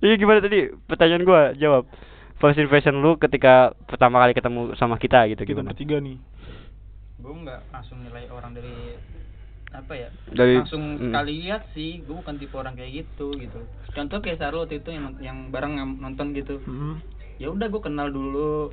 Iya 0.00 0.16
gimana 0.16 0.40
tadi? 0.40 0.72
Pertanyaan 0.88 1.28
gua 1.28 1.52
jawab. 1.52 1.84
First 2.40 2.56
impression 2.58 2.98
lu 2.98 3.20
ketika 3.20 3.76
pertama 3.84 4.18
kali 4.18 4.32
ketemu 4.32 4.72
sama 4.74 4.96
kita 4.96 5.28
gitu 5.28 5.44
Kita 5.44 5.52
gimana? 5.52 5.70
bertiga 5.70 6.00
nih. 6.00 6.16
gue 7.22 7.30
nggak 7.30 7.70
langsung 7.70 8.02
nilai 8.02 8.26
orang 8.34 8.50
dari 8.50 8.98
apa 9.72 9.92
ya 9.96 10.08
Dari- 10.28 10.60
langsung 10.60 11.00
hmm. 11.00 11.08
sekali 11.08 11.32
lihat 11.48 11.62
sih 11.72 12.04
gue 12.04 12.12
bukan 12.12 12.36
tipe 12.36 12.54
orang 12.54 12.76
kayak 12.76 12.92
gitu 12.92 13.32
gitu 13.40 13.64
contoh 13.92 14.18
kayak 14.20 14.38
waktu 14.62 14.84
itu 14.84 14.90
yang 14.92 15.16
yang 15.18 15.38
bareng 15.48 15.80
nonton 15.98 16.36
gitu 16.36 16.60
Hmm. 16.68 17.00
ya 17.40 17.48
udah 17.48 17.66
gue 17.66 17.82
kenal 17.82 18.12
dulu 18.12 18.70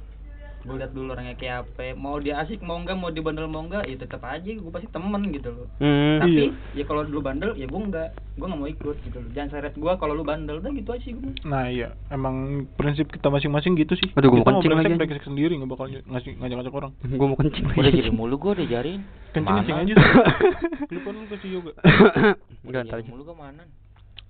gue 0.59 0.75
lihat 0.75 0.91
dulu 0.91 1.09
orangnya 1.09 1.33
kayak 1.33 1.55
apa 1.65 1.95
mau 1.95 2.17
dia 2.17 2.37
asik 2.37 2.59
mau 2.59 2.75
enggak 2.75 2.93
mau 2.93 3.07
dia 3.07 3.19
bandel 3.19 3.47
mau 3.47 3.61
enggak 3.61 3.83
ya 3.83 3.95
tetap 3.95 4.19
aja 4.21 4.51
gue 4.51 4.69
pasti 4.69 4.87
temen 4.87 5.21
gitu 5.29 5.49
loh 5.49 5.67
Hmm. 5.77 6.19
tapi 6.19 6.31
Iya. 6.31 6.47
ya 6.75 6.83
kalau 6.83 7.01
dulu 7.01 7.19
bandel 7.21 7.55
ya 7.55 7.63
gue 7.63 7.79
enggak 7.79 8.09
gue 8.35 8.43
nggak 8.43 8.59
mau 8.59 8.67
ikut 8.67 8.97
gitu 9.01 9.17
loh 9.17 9.29
jangan 9.31 9.49
seret 9.49 9.73
gue 9.73 9.91
kalau 9.93 10.11
lu 10.11 10.23
bandel 10.23 10.59
udah 10.59 10.71
gitu 10.71 10.89
aja 10.89 11.01
sih 11.01 11.13
gue 11.13 11.31
Nah 11.41 11.65
iya, 11.65 11.95
emang 12.09 12.35
prinsip 12.73 13.07
kita 13.07 13.27
masing-masing 13.27 13.73
gitu 13.75 13.95
sih. 13.95 14.11
Aduh, 14.13 14.29
gua 14.29 14.43
mau 14.43 14.59
kencing 14.59 14.75
lagi, 14.75 15.21
sendiri 15.21 15.53
nggak 15.55 15.69
bakal 15.69 15.87
ngasih 15.87 16.35
ngajak-ngajak 16.37 16.73
orang. 16.73 16.91
Gua 17.19 17.27
mau 17.27 17.37
kencing. 17.37 17.63
Udah 17.69 17.91
jadi 17.91 18.11
mulu 18.11 18.35
gua 18.37 18.51
udah 18.53 18.67
jarin. 18.67 19.01
Kencing 19.31 19.55
kencing 19.55 19.77
aja. 19.77 19.93
Lu 20.93 20.99
kan 21.01 21.13
lu 21.15 21.25
kasih 21.27 21.49
yoga. 21.53 21.71
Udah 22.63 22.79
entar 22.81 22.97
jarin 22.97 23.05
aja. 23.05 23.09
mulu 23.09 23.23
gua 23.23 23.37
mana? 23.39 23.63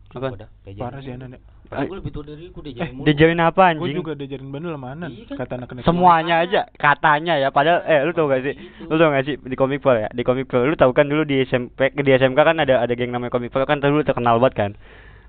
Apa? 0.10 0.28
Udah, 0.32 0.48
udah 0.48 0.48
jarin 0.66 0.80
Parah 0.80 1.00
sih 1.02 1.12
anak. 1.12 1.42
Gua 1.70 2.02
lebih 2.02 2.10
tua 2.10 2.26
dari 2.26 2.50
gua 2.50 2.66
udah 2.66 2.72
Eh, 2.74 3.14
jarin 3.14 3.38
mulu. 3.38 3.46
Apa 3.46 3.62
Gue 3.62 3.70
anjing? 3.86 3.98
juga 4.02 4.12
diajarin 4.18 4.50
bandel 4.50 4.74
sama 4.74 4.88
Anan. 4.98 5.10
Iya 5.14 5.24
kan? 5.30 5.36
Kata 5.38 5.54
anak-anak. 5.62 5.84
Semuanya 5.86 6.36
aja 6.42 6.62
katanya 6.76 7.34
ya 7.38 7.50
padahal 7.54 7.86
eh 7.86 8.02
lu 8.02 8.12
tau 8.12 8.26
gak 8.26 8.42
sih 8.42 8.54
lu 8.90 8.96
tau 8.98 9.10
gak 9.14 9.24
sih 9.24 9.36
di 9.38 9.54
komik 9.54 9.80
Pearl 9.80 10.02
ya 10.02 10.10
di 10.10 10.26
komik 10.26 10.50
Pearl 10.50 10.66
lu 10.66 10.74
tau 10.74 10.90
kan 10.92 11.06
dulu 11.06 11.22
di 11.24 11.46
SMP 11.46 11.94
di 11.94 12.12
SMK 12.12 12.40
kan 12.40 12.58
ada 12.58 12.82
ada 12.82 12.94
geng 12.98 13.14
namanya 13.14 13.30
komik 13.30 13.54
Pearl 13.54 13.70
kan 13.70 13.78
dulu 13.78 14.02
terkenal 14.02 14.42
banget 14.42 14.56
kan 14.58 14.72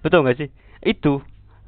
lu 0.01 0.09
tau 0.09 0.25
gak 0.25 0.41
sih 0.41 0.49
itu 0.81 1.21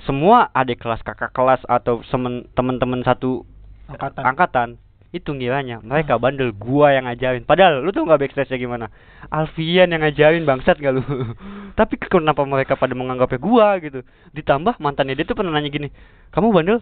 semua 0.02 0.48
adik 0.50 0.80
kelas 0.80 1.04
kakak 1.04 1.30
kelas 1.30 1.60
atau 1.68 2.00
semen 2.08 2.48
temen-temen 2.56 3.04
satu 3.04 3.44
angkatan. 3.86 4.22
angkatan 4.24 4.68
itu 5.12 5.28
ngiranya. 5.36 5.84
Mereka 5.84 6.16
bandel 6.16 6.56
gua 6.56 6.96
yang 6.96 7.04
ngajarin. 7.04 7.44
Padahal 7.44 7.84
lu 7.84 7.92
tuh 7.92 8.08
nggak 8.08 8.24
backstage 8.24 8.56
gimana? 8.56 8.88
Alfian 9.28 9.92
yang 9.92 10.00
ngajarin 10.00 10.48
bangsat 10.48 10.80
gak 10.80 10.96
lu? 10.96 11.04
Tapi 11.78 12.00
kenapa 12.00 12.48
mereka 12.48 12.80
pada 12.80 12.96
menganggapnya 12.96 13.36
gua 13.36 13.76
gitu? 13.84 14.00
Ditambah 14.32 14.80
mantannya 14.80 15.12
dia 15.12 15.28
tuh 15.28 15.36
pernah 15.36 15.52
nanya 15.52 15.68
gini 15.68 15.92
kamu 16.32 16.48
bandel? 16.48 16.80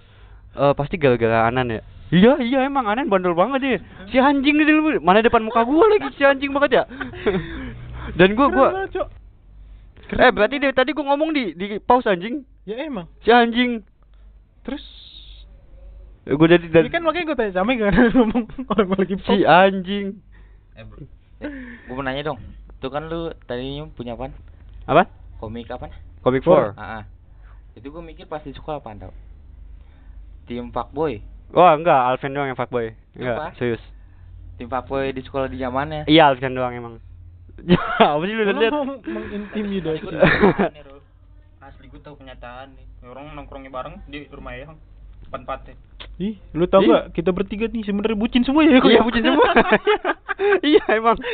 Eh 0.55 0.73
pasti 0.79 0.95
gara-gara 0.95 1.51
Anan 1.51 1.75
ya. 1.75 1.83
Iya 2.15 2.39
iya 2.39 2.59
emang 2.71 2.87
Anan 2.87 3.11
bandel 3.11 3.35
banget 3.35 3.61
dia. 3.67 3.79
Si 4.15 4.17
anjing 4.23 4.63
dulu 4.63 5.03
mana 5.03 5.27
depan 5.27 5.43
muka 5.43 5.67
gua 5.67 5.91
lagi 5.91 6.15
si 6.15 6.23
anjing 6.23 6.55
banget 6.55 6.71
ya? 6.79 6.85
Dan 8.19 8.39
gua 8.39 8.47
gua 8.47 8.69
eh 10.11 10.31
berarti 10.35 10.59
dari 10.59 10.75
tadi 10.75 10.91
gua 10.95 11.15
ngomong 11.15 11.35
di 11.35 11.55
di 11.59 11.83
pause 11.83 12.07
anjing. 12.07 12.47
Ya 12.63 12.79
emang. 12.87 13.11
si 13.27 13.35
anjing. 13.35 13.83
Terus 14.63 15.00
Eh, 16.31 16.39
gua 16.39 16.47
dari 16.47 16.87
kan 16.87 17.03
makanya 17.03 17.35
gue 17.35 17.39
tanya 17.43 17.53
sama 17.59 17.75
kan 17.75 17.91
ngomong 18.15 18.45
orang 18.71 18.89
lagi 18.95 19.19
si 19.19 19.43
pop. 19.43 19.51
anjing 19.51 20.07
Eh, 20.79 20.87
bro. 20.87 21.03
Eh, 21.43 21.51
gua 21.91 21.95
mau 21.99 22.05
nanya 22.07 22.31
dong. 22.31 22.39
Itu 22.79 22.87
kan 22.87 23.11
lu 23.11 23.35
tadinya 23.51 23.91
punya 23.91 24.15
apaan? 24.15 24.31
apa 24.87 25.11
Komik 25.43 25.67
apa? 25.75 25.91
Comic 26.23 26.47
Four. 26.47 26.79
Ah, 26.79 27.03
ah. 27.03 27.05
Itu 27.75 27.91
gua 27.91 28.07
mikir 28.07 28.31
pas 28.31 28.47
di 28.47 28.55
sekolah 28.55 28.79
apaan 28.79 29.03
tau? 29.03 29.11
Tim 30.47 30.71
fuckboy. 30.71 31.19
Wah 31.51 31.75
enggak, 31.75 31.99
Alvin 31.99 32.31
doang 32.31 32.55
yang 32.55 32.59
fuckboy. 32.59 32.95
Enggak, 33.19 33.35
Apa? 33.35 33.59
serius. 33.59 33.83
Tim 34.55 34.71
fuckboy 34.71 35.11
di 35.11 35.27
sekolah 35.27 35.51
di 35.51 35.59
zamannya. 35.59 36.07
Iya, 36.07 36.31
Alvin 36.31 36.55
doang 36.55 36.79
emang. 36.79 36.95
Apa 37.99 38.23
sih 38.23 38.35
lu 38.39 38.43
udah 38.47 38.55
lihat? 38.55 38.73
mengintimidasi. 39.03 40.07
Asli 41.59 41.87
gue 41.91 42.01
tahu 42.01 42.15
kenyataan 42.23 42.79
nih 42.79 42.87
orang 43.05 43.35
nongkrongnya 43.35 43.75
bareng 43.75 43.99
di 44.07 44.31
rumah 44.31 44.55
Eyang 44.55 44.79
pate 45.29 45.90
Ih, 46.21 46.37
lu 46.53 46.69
tau 46.69 46.85
Ih. 46.85 46.93
gak 46.93 47.17
kita 47.17 47.33
bertiga 47.33 47.65
nih 47.65 47.81
sebenarnya 47.81 48.13
bucin 48.13 48.45
semua 48.45 48.61
ya? 48.63 48.77
Iya, 48.77 49.01
bucin 49.01 49.25
semua. 49.25 49.51
Iya, 50.63 50.81
emang. 50.91 51.17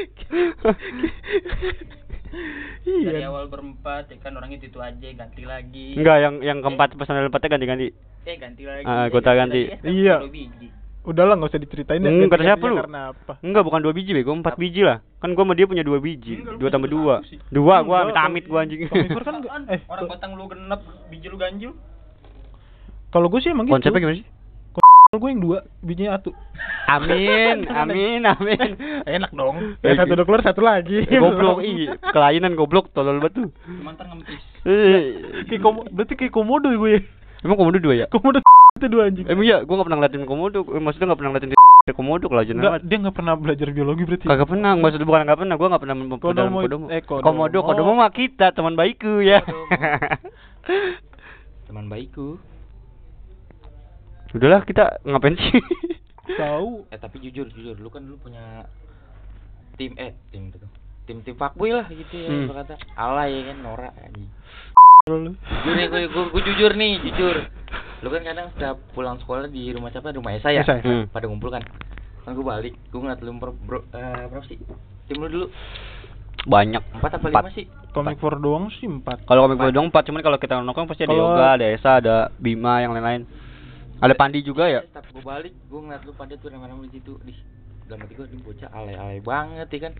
Iya. 2.84 3.08
dari 3.08 3.22
awal 3.24 3.48
berempat 3.48 4.10
ya 4.10 4.18
kan 4.20 4.34
orangnya 4.34 4.60
itu, 4.60 4.68
-itu 4.68 4.78
aja 4.78 5.08
ganti 5.16 5.42
lagi 5.42 5.94
Enggak, 5.94 6.18
yang 6.20 6.34
yang 6.38 6.58
keempat 6.60 6.94
personal 6.94 7.24
empatnya 7.24 7.50
ganti-ganti. 7.50 7.88
eh 8.22 8.36
ganti 8.36 8.62
lagi 8.62 8.84
Ah, 8.84 9.06
eh, 9.06 9.06
gota 9.08 9.32
ganti. 9.32 9.62
lagi, 9.64 9.78
eh, 9.80 9.90
Iya. 9.96 10.16
dua 10.20 10.30
biji. 10.30 10.68
Udahlah 11.02 11.34
nggak 11.34 11.50
usah 11.50 11.62
diceritain 11.62 11.98
deh. 11.98 12.06
Hmm, 12.08 12.26
kata 12.26 12.34
ganti-gantinya 12.36 12.50
siapa 12.52 12.66
lu? 12.66 12.76
Karena 12.76 13.00
apa? 13.10 13.32
Enggak, 13.40 13.62
bukan 13.62 13.80
dua 13.80 13.92
biji, 13.94 14.10
bego, 14.12 14.30
empat 14.34 14.54
biji 14.54 14.82
lah. 14.82 14.98
Kan 15.16 15.32
gua 15.32 15.42
sama 15.42 15.54
dia 15.54 15.66
punya 15.66 15.82
dua 15.82 15.98
biji. 15.98 16.34
Enggak, 16.36 16.58
Dua 16.58 16.68
tambah 16.68 16.90
dua. 16.90 17.14
Dua, 17.48 17.74
gua 17.82 17.98
Enggak, 18.04 18.22
amit 18.22 18.42
amit 18.42 18.44
gua 18.46 18.58
anjing. 18.62 18.78
Kan 18.84 19.34
enggak- 19.40 19.70
eh, 19.70 19.80
orang 19.86 20.06
kotang 20.06 20.30
lu 20.34 20.44
genep 20.46 20.80
biji 21.08 21.26
lu 21.26 21.38
ganjil 21.38 21.72
Kalau 23.08 23.26
gue 23.26 23.40
sih 23.40 23.48
emang 23.48 23.64
gitu. 23.64 23.74
Konsepnya 23.80 24.02
gimana 24.02 24.18
sih? 24.18 24.26
Kalau 25.06 25.22
gue 25.22 25.30
yang 25.30 25.38
dua, 25.40 25.58
bijinya 25.80 26.18
satu. 26.18 26.34
Amin, 26.88 27.62
amin, 27.80 28.26
amin. 28.26 28.70
Enak 29.06 29.30
dong. 29.30 29.78
Ya, 29.78 29.94
satu 29.94 30.12
udah 30.12 30.26
keluar, 30.26 30.42
satu 30.42 30.60
lagi. 30.60 30.98
Eh, 31.00 31.16
goblok, 31.16 31.62
ih, 31.62 31.86
kelainan 32.04 32.52
goblok, 32.52 32.90
tolol 32.90 33.16
banget 33.16 33.38
tuh. 33.38 33.48
cuma 33.70 33.94
ntar 33.94 34.10
ngemis 34.10 34.42
Eh, 34.66 35.14
Kayak 35.46 35.62
komo, 35.62 35.86
berarti 35.86 36.14
kayak 36.16 36.34
komodo 36.34 36.66
gue. 36.68 37.06
Emang 37.40 37.54
komodo 37.54 37.78
dua 37.78 37.94
ya? 37.96 38.06
Komodo 38.08 38.42
itu 38.76 38.88
dua 38.88 39.06
anjing. 39.06 39.24
Emang 39.24 39.46
iya, 39.46 39.62
gua 39.62 39.78
gak 39.78 39.86
pernah 39.86 39.98
ngeliatin 40.02 40.26
komodo. 40.26 40.58
Maksudnya 40.66 41.06
gak 41.06 41.18
pernah 41.22 41.30
ngeliatin 41.32 41.54
komodo 41.94 42.24
kalau 42.26 42.42
aja 42.42 42.50
Enggak, 42.50 42.82
dia 42.82 42.96
nggak 42.98 43.14
pernah 43.14 43.34
belajar 43.36 43.68
biologi 43.70 44.02
berarti. 44.02 44.26
Kagak 44.26 44.48
pernah, 44.50 44.74
maksudnya 44.74 45.06
bukan 45.06 45.22
gak 45.24 45.38
pernah, 45.38 45.54
gua 45.54 45.68
gak 45.70 45.82
pernah 45.86 45.96
mempelajari 45.96 46.26
Kodomo- 46.42 46.60
kodomo. 46.60 46.86
eh, 46.90 47.00
kodomo. 47.00 47.24
Komodo, 47.24 47.58
kodomo 47.62 47.92
mah 47.94 48.10
kita, 48.10 48.50
teman 48.50 48.74
baikku 48.74 49.22
ya. 49.22 49.38
Teman 51.64 51.86
baikku. 51.86 52.42
Udahlah 54.36 54.62
kita 54.62 55.00
ngapain 55.02 55.34
sih? 55.34 55.56
Tahu. 56.36 56.84
Eh 56.86 56.98
tapi 56.98 57.16
jujur 57.20 57.48
jujur 57.48 57.74
lu 57.74 57.88
kan 57.88 58.02
dulu 58.02 58.20
punya 58.20 58.66
tim 59.74 59.96
eh 59.96 60.12
tim 60.28 60.48
itu 60.48 60.58
tim 61.04 61.16
tim 61.20 61.34
fuckboy 61.34 61.70
lah 61.70 61.86
gitu 61.86 62.14
ya 62.14 62.28
Hmm. 62.28 62.48
kata 62.50 62.74
alay 62.94 63.30
ya 63.36 63.42
kan 63.46 63.56
norak 63.60 63.92
anjing 63.94 64.26
jujur 65.06 65.30
nih 65.70 65.86
gue, 65.86 66.00
gue, 66.08 66.24
gue 66.26 66.42
jujur 66.44 66.72
nih 66.72 66.92
jujur 67.00 67.36
lu 68.00 68.08
kan 68.08 68.22
kadang 68.22 68.48
setiap 68.50 68.76
pulang 68.90 69.14
sekolah 69.16 69.46
di 69.46 69.70
rumah 69.70 69.88
siapa 69.88 70.10
rumah 70.10 70.32
Esa 70.32 70.50
ya 70.50 70.60
Esa. 70.60 70.80
Hmm. 70.80 71.06
pada 71.06 71.24
ngumpul 71.24 71.48
kan 71.48 71.62
kan 72.20 72.32
gue 72.32 72.42
balik 72.42 72.74
gue 72.90 72.98
ngeliat 72.98 73.20
lu 73.20 73.30
bro, 73.34 73.52
bro 73.54 73.80
eh, 73.86 74.24
berapa 74.26 74.44
sih 74.44 74.58
tim 75.06 75.16
lu 75.16 75.28
dulu 75.28 75.46
Banyak. 76.42 76.82
empat 76.94 77.10
apa 77.12 77.26
Empat. 77.28 77.42
lima 77.42 77.50
sih 77.52 77.66
Komik 77.90 78.18
for 78.18 78.36
doang 78.36 78.68
sih 78.72 78.84
empat. 78.84 79.24
Kalau 79.24 79.44
komik 79.44 79.56
bola 79.56 79.70
doang 79.70 79.88
empat, 79.88 80.04
cuman 80.04 80.20
kalau 80.20 80.36
kita 80.36 80.58
nongkrong 80.58 80.84
pasti 80.86 81.02
ada 81.02 81.10
Kalau- 81.10 81.32
Yoga, 81.32 81.46
ada 81.50 81.66
Esa, 81.66 81.90
ada 81.96 82.16
Bima, 82.34 82.78
yang 82.78 82.92
lain-lain. 82.92 83.24
Ada 83.98 84.14
Pandi 84.14 84.38
juga 84.40 84.64
ya? 84.66 84.80
setiap 84.82 85.06
gue 85.06 85.22
balik 85.22 85.54
gue 85.62 85.80
ngeliat 85.80 86.02
lu 86.02 86.12
pada 86.12 86.34
tuh 86.34 86.48
rame-rame 86.48 86.84
di 86.84 86.92
situ 86.94 87.16
di 87.22 87.32
dalam 87.84 88.02
hati 88.02 88.14
gue 88.14 88.26
bocah 88.40 88.68
alay-alay 88.70 89.20
banget 89.20 89.68
ya 89.68 89.80
kan 89.82 89.92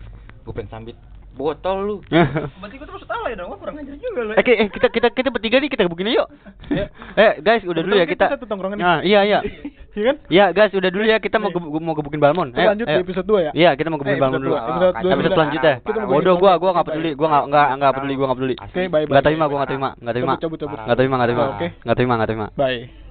gue 0.43 0.53
pengen 0.53 0.69
sambit 0.69 0.97
botol 1.33 1.77
lu 1.79 1.95
berarti 2.61 2.75
gue 2.75 2.87
terus 2.87 3.05
salah 3.05 3.27
ya 3.27 3.35
dong 3.35 3.47
gue 3.47 3.59
kurang 3.59 3.77
ajar 3.77 3.93
juga 3.95 4.21
lo 4.21 4.33
Eh, 4.33 4.43
ki- 4.43 4.57
eh, 4.57 4.67
kita 4.67 4.87
kita 4.89 5.07
kita 5.11 5.29
bertiga 5.29 5.57
nih 5.57 5.69
kita 5.69 5.85
begini 5.85 6.13
yuk. 6.13 6.27
eh 7.21 7.37
guys, 7.39 7.61
udah 7.63 7.77
dulu 7.79 7.93
ya 7.95 8.05
kita 8.05 8.25
satu 8.31 8.45
tongkrongan. 8.45 8.77
Nah, 8.77 8.99
iya 9.01 9.21
iya. 9.23 9.39
Iya 9.97 10.03
kan? 10.03 10.17
Iya 10.29 10.45
guys, 10.51 10.69
udah 10.71 10.89
dulu 10.89 11.03
ya 11.03 11.17
kita 11.17 11.37
mau 11.37 11.49
ge- 11.49 11.57
mau 11.79 11.93
gebukin 11.93 12.21
Balmon. 12.21 12.53
Kita 12.53 12.69
lanjut 12.69 12.85
di 12.85 13.01
episode 13.01 13.25
2 13.25 13.41
ya. 13.41 13.51
Iya, 13.51 13.69
kita 13.73 13.89
mau 13.89 13.97
Eh, 13.97 14.01
gebukin 14.03 14.21
Balmon 14.21 14.37
episode 14.37 14.45
dulu. 14.45 14.57
dua, 14.77 14.89
episode 15.09 15.33
selanjutnya. 15.33 15.73
Bodoh 15.81 15.97
gebukin 15.97 16.21
gua, 16.37 16.37
Balmon. 16.47 16.57
gua 16.59 16.69
enggak 16.69 16.85
peduli, 16.87 17.11
gua 17.13 17.27
enggak 17.27 17.43
enggak 17.47 17.67
enggak 17.73 17.91
peduli, 17.93 18.13
gua 18.13 18.25
enggak 18.25 18.37
peduli. 18.37 18.55
Oke, 18.57 18.69
bye 18.77 18.89
bye. 18.89 19.01
Enggak 19.09 19.25
terima, 19.25 19.43
gua 19.43 19.57
enggak 19.57 19.69
terima, 19.69 19.89
enggak 19.95 20.13
terima. 20.13 20.33
Enggak 20.37 20.97
terima, 20.97 21.15
enggak 21.17 21.29
terima. 21.29 21.43
Oke. 21.49 21.67
Enggak 21.81 21.97
terima, 21.97 22.13
enggak 22.13 22.29
terima. 22.29 22.47
Bye. 22.53 23.06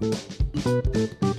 Thank 0.00 1.22
you. 1.22 1.29